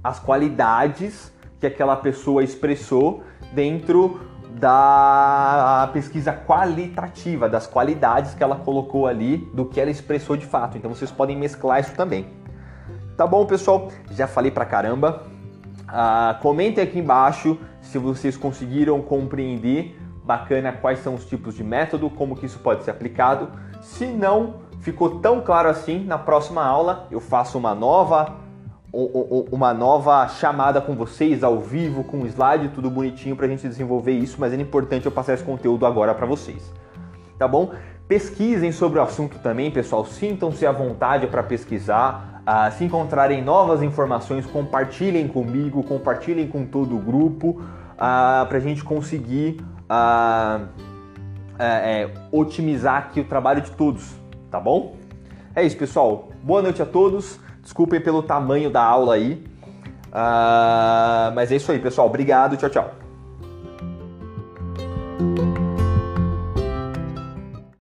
as 0.04 0.20
qualidades 0.20 1.32
que 1.60 1.68
aquela 1.68 1.96
pessoa 1.96 2.44
expressou 2.44 3.24
dentro 3.54 4.20
da 4.52 5.90
pesquisa 5.94 6.34
qualitativa, 6.34 7.48
das 7.48 7.66
qualidades 7.66 8.34
que 8.34 8.44
ela 8.44 8.58
colocou 8.58 9.08
ali, 9.08 9.38
do 9.54 9.66
que 9.66 9.80
ela 9.80 9.90
expressou 9.90 10.36
de 10.36 10.46
fato. 10.46 10.78
Então 10.78 10.94
vocês 10.94 11.12
podem 11.12 11.38
mesclar 11.38 11.80
isso 11.80 11.94
também. 11.94 12.28
Tá 13.16 13.26
bom, 13.26 13.46
pessoal? 13.46 13.90
Já 14.12 14.28
falei 14.28 14.52
pra 14.52 14.66
caramba. 14.66 15.24
Ah, 15.88 16.38
comentem 16.42 16.84
aqui 16.84 17.00
embaixo 17.00 17.58
se 17.82 17.98
vocês 17.98 18.36
conseguiram 18.36 19.02
compreender 19.02 19.98
bacana 20.30 20.72
quais 20.72 21.00
são 21.00 21.16
os 21.16 21.26
tipos 21.26 21.56
de 21.56 21.64
método, 21.64 22.08
como 22.08 22.36
que 22.36 22.46
isso 22.46 22.60
pode 22.60 22.84
ser 22.84 22.92
aplicado. 22.92 23.50
Se 23.82 24.06
não 24.06 24.58
ficou 24.80 25.20
tão 25.20 25.42
claro 25.42 25.68
assim, 25.68 26.06
na 26.06 26.20
próxima 26.20 26.64
aula 26.64 27.08
eu 27.10 27.20
faço 27.20 27.58
uma 27.58 27.74
nova 27.74 28.38
uma 29.52 29.72
nova 29.72 30.28
chamada 30.28 30.82
com 30.82 30.96
vocês 30.96 31.44
ao 31.44 31.60
vivo, 31.60 32.04
com 32.04 32.26
slide, 32.26 32.70
tudo 32.70 32.90
bonitinho 32.90 33.36
para 33.36 33.46
a 33.46 33.50
gente 33.50 33.68
desenvolver 33.68 34.14
isso, 34.14 34.38
mas 34.40 34.52
é 34.52 34.56
importante 34.56 35.06
eu 35.06 35.12
passar 35.12 35.36
esse 35.36 35.44
conteúdo 35.44 35.86
agora 35.86 36.14
para 36.16 36.26
vocês. 36.26 36.74
Tá 37.38 37.48
bom? 37.48 37.72
Pesquisem 38.08 38.72
sobre 38.72 38.98
o 38.98 39.04
assunto 39.04 39.38
também, 39.40 39.70
pessoal. 39.70 40.06
Sintam-se 40.06 40.66
à 40.66 40.72
vontade 40.72 41.28
para 41.28 41.44
pesquisar. 41.44 42.42
Uh, 42.42 42.72
se 42.76 42.84
encontrarem 42.84 43.44
novas 43.44 43.84
informações, 43.84 44.48
compartilhem 44.48 45.28
comigo, 45.28 45.84
compartilhem 45.84 46.48
com 46.48 46.66
todo 46.66 46.96
o 46.96 47.00
grupo, 47.00 47.62
ah, 47.96 48.44
para 48.50 48.58
a 48.58 48.62
gente 48.62 48.84
conseguir 48.84 49.62
a 49.90 50.62
é, 51.58 52.04
é, 52.04 52.14
otimizar 52.32 52.98
aqui 52.98 53.20
o 53.20 53.26
trabalho 53.26 53.62
de 53.62 53.72
todos, 53.72 54.16
tá 54.50 54.60
bom? 54.60 54.96
É 55.56 55.64
isso, 55.64 55.78
pessoal. 55.78 56.30
Boa 56.42 56.62
noite 56.62 56.82
a 56.82 56.86
todos. 56.86 57.40
Desculpem 57.62 58.00
pelo 58.00 58.24
tamanho 58.24 58.70
da 58.70 58.82
aula 58.82 59.16
aí. 59.16 59.44
Uh, 60.08 61.34
mas 61.36 61.52
é 61.52 61.58
isso 61.58 61.72
aí, 61.72 61.80
pessoal. 61.80 62.08
Obrigado. 62.08 62.56
Tchau, 62.56 62.70
tchau. 62.70 62.99